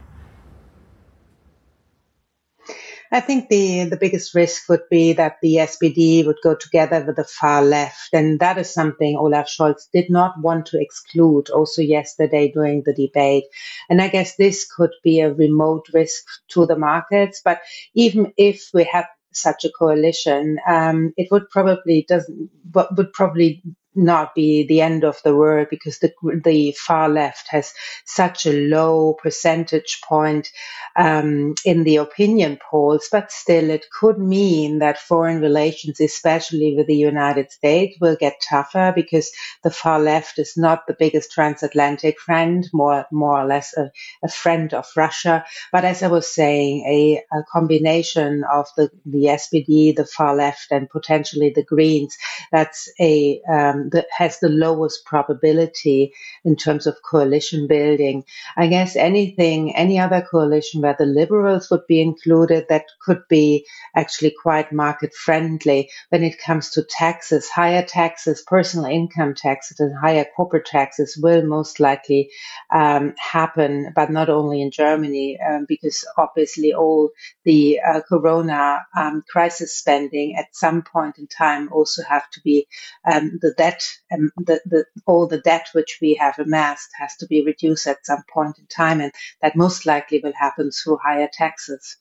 I 3.13 3.19
think 3.19 3.50
the, 3.50 3.86
the 3.86 3.97
biggest 3.97 4.34
risk 4.34 4.69
would 4.69 4.88
be 4.89 5.13
that 5.13 5.38
the 5.41 5.56
SPD 5.56 6.26
would 6.26 6.38
go 6.41 6.56
together 6.56 7.04
with 7.06 7.17
the 7.17 7.26
far 7.26 7.62
left. 7.62 8.13
And 8.13 8.39
that 8.39 8.58
is 8.58 8.74
something 8.74 9.17
Olaf 9.17 9.47
Scholz 9.47 9.89
did 9.91 10.10
not 10.10 10.39
want 10.39 10.67
to 10.67 10.80
exclude 10.80 11.50
also 11.50 11.82
yesterday 11.82 12.50
during 12.52 12.84
the 12.86 12.93
debate. 12.93 13.43
And 13.89 14.02
I 14.02 14.08
guess 14.08 14.38
this 14.38 14.65
could 14.65 14.91
be 15.04 15.19
a 15.19 15.34
remote 15.34 15.88
risk 15.93 16.24
to 16.52 16.65
the 16.65 16.78
markets. 16.78 17.41
But 17.43 17.60
even 17.93 18.32
if 18.38 18.69
we 18.74 18.86
have 18.86 19.08
such 19.34 19.65
a 19.65 19.71
coalition, 19.78 20.60
um, 20.67 21.13
it 21.17 21.28
would 21.32 21.50
probably 21.50 22.06
doesn't, 22.08 22.50
would 22.74 23.12
probably 23.12 23.62
not 23.95 24.36
be 24.36 24.65
the 24.67 24.82
end 24.82 25.04
of 25.04 25.21
the 25.23 25.36
world 25.36 25.67
because 25.69 25.99
the 25.99 26.13
the 26.43 26.71
far 26.73 27.10
left 27.10 27.47
has 27.49 27.73
such 28.06 28.45
a 28.45 28.54
low 28.67 29.13
percentage 29.21 30.01
point 30.08 30.49
um, 30.95 31.56
in 31.65 31.84
the 31.84 31.97
opinion 31.97 32.60
polls, 32.69 33.08
but 33.12 33.32
still 33.32 33.69
it 33.69 33.86
could 33.97 34.17
mean 34.19 34.80
that 34.80 34.99
foreign 34.99 35.41
relations, 35.41 35.99
especially 35.99 36.75
with 36.75 36.88
the 36.88 36.95
United 36.95 37.51
States, 37.51 37.97
will 38.01 38.15
get 38.15 38.41
tougher 38.47 38.91
because 38.95 39.32
the 39.63 39.71
far 39.71 39.99
left 39.99 40.39
is 40.39 40.58
not 40.58 40.88
the 40.88 40.95
biggest 40.97 41.32
transatlantic 41.32 42.19
friend, 42.19 42.69
more 42.73 43.06
more 43.12 43.39
or 43.41 43.45
less 43.45 43.75
a, 43.77 43.91
a 44.23 44.30
friend 44.30 44.73
of 44.73 44.86
Russia. 44.95 45.45
But 45.71 45.86
as 45.86 46.04
I 46.04 46.08
was 46.08 46.34
saying, 46.34 46.86
a, 46.88 47.23
a 47.38 47.43
combination 47.51 48.43
of 48.51 48.67
the 48.77 48.89
the 49.06 49.25
SPD, 49.25 49.95
the 49.95 50.06
far 50.06 50.36
left, 50.36 50.67
and 50.71 50.89
potentially 50.89 51.51
the 51.56 51.63
Greens, 51.63 52.17
that's 52.51 52.89
a 52.99 53.41
um, 53.49 53.81
that 53.91 54.08
has 54.15 54.39
the 54.39 54.50
lowest 54.50 55.06
probability 55.06 56.13
in 56.44 56.56
terms 56.56 56.88
of 56.88 57.02
coalition 57.04 57.67
building. 57.67 58.24
I 58.58 58.67
guess 58.67 58.96
anything, 58.96 59.76
any 59.76 60.00
other 60.00 60.22
coalition 60.22 60.82
where 60.82 60.96
the 60.98 61.06
liberals 61.06 61.70
would 61.70 61.88
be 61.88 62.02
included, 62.02 62.65
that 62.70 62.86
could 63.04 63.24
be 63.28 63.65
actually 63.96 64.34
quite 64.41 64.72
market 64.72 65.13
friendly 65.13 65.89
when 66.10 66.24
it 66.24 66.39
comes 66.39 66.72
to 66.72 66.84
taxes. 66.84 67.50
Higher 67.50 67.84
taxes, 67.84 68.44
personal 68.46 68.86
income 68.86 69.34
taxes, 69.36 69.80
and 69.80 69.98
higher 69.98 70.26
corporate 70.36 70.65
taxes 70.65 71.17
will 71.22 71.46
most 71.46 71.80
likely 71.80 72.30
um, 72.74 73.13
happen, 73.17 73.91
but 73.96 74.12
not 74.12 74.30
only 74.30 74.62
in 74.62 74.72
Germany, 74.72 75.39
um, 75.39 75.65
because 75.67 76.06
obviously 76.17 76.74
all 76.74 77.10
the 77.44 77.80
uh, 77.80 78.02
corona 78.08 78.80
um, 78.98 79.24
crisis 79.30 79.78
spending 79.78 80.36
at 80.38 80.56
some 80.56 80.82
point 80.82 81.17
in 81.17 81.28
time 81.28 81.70
also 81.72 82.04
have 82.04 82.30
to 82.32 82.41
be 82.41 82.67
um, 83.12 83.39
the 83.41 83.54
debt 83.71 83.81
debt, 84.12 84.19
um, 84.19 84.31
the, 84.38 84.62
the, 84.65 84.86
all 85.05 85.27
the 85.27 85.39
debt 85.39 85.67
which 85.73 85.99
we 86.01 86.15
have 86.15 86.38
amassed 86.39 86.89
has 86.99 87.15
to 87.17 87.27
be 87.27 87.43
reduced 87.45 87.88
at 87.88 88.05
some 88.05 88.23
point 88.34 88.57
in 88.60 88.65
time, 88.67 89.01
and 89.01 89.12
that 89.41 89.55
most 89.55 89.86
likely 89.86 90.19
will 90.23 90.34
happen 90.38 90.71
through 90.71 90.97
higher 91.03 91.29
taxes. 91.31 91.97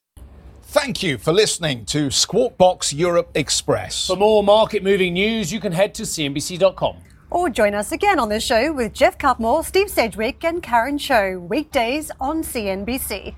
Thank 0.62 1.02
you 1.02 1.18
for 1.18 1.32
listening 1.32 1.84
to 1.86 2.10
Squawk 2.10 2.56
Box 2.56 2.92
Europe 2.92 3.30
Express. 3.34 4.06
For 4.06 4.16
more 4.16 4.42
market 4.42 4.84
moving 4.84 5.14
news, 5.14 5.52
you 5.52 5.58
can 5.58 5.72
head 5.72 5.94
to 5.94 6.04
CNBC.com. 6.04 6.96
Or 7.30 7.48
join 7.48 7.74
us 7.74 7.92
again 7.92 8.18
on 8.18 8.28
the 8.28 8.40
show 8.40 8.72
with 8.72 8.92
Geoff 8.92 9.18
Cutmore, 9.18 9.64
Steve 9.64 9.88
Sedgwick, 9.88 10.44
and 10.44 10.62
Karen 10.62 10.98
Tso, 10.98 11.38
weekdays 11.38 12.10
on 12.20 12.42
CNBC. 12.42 13.34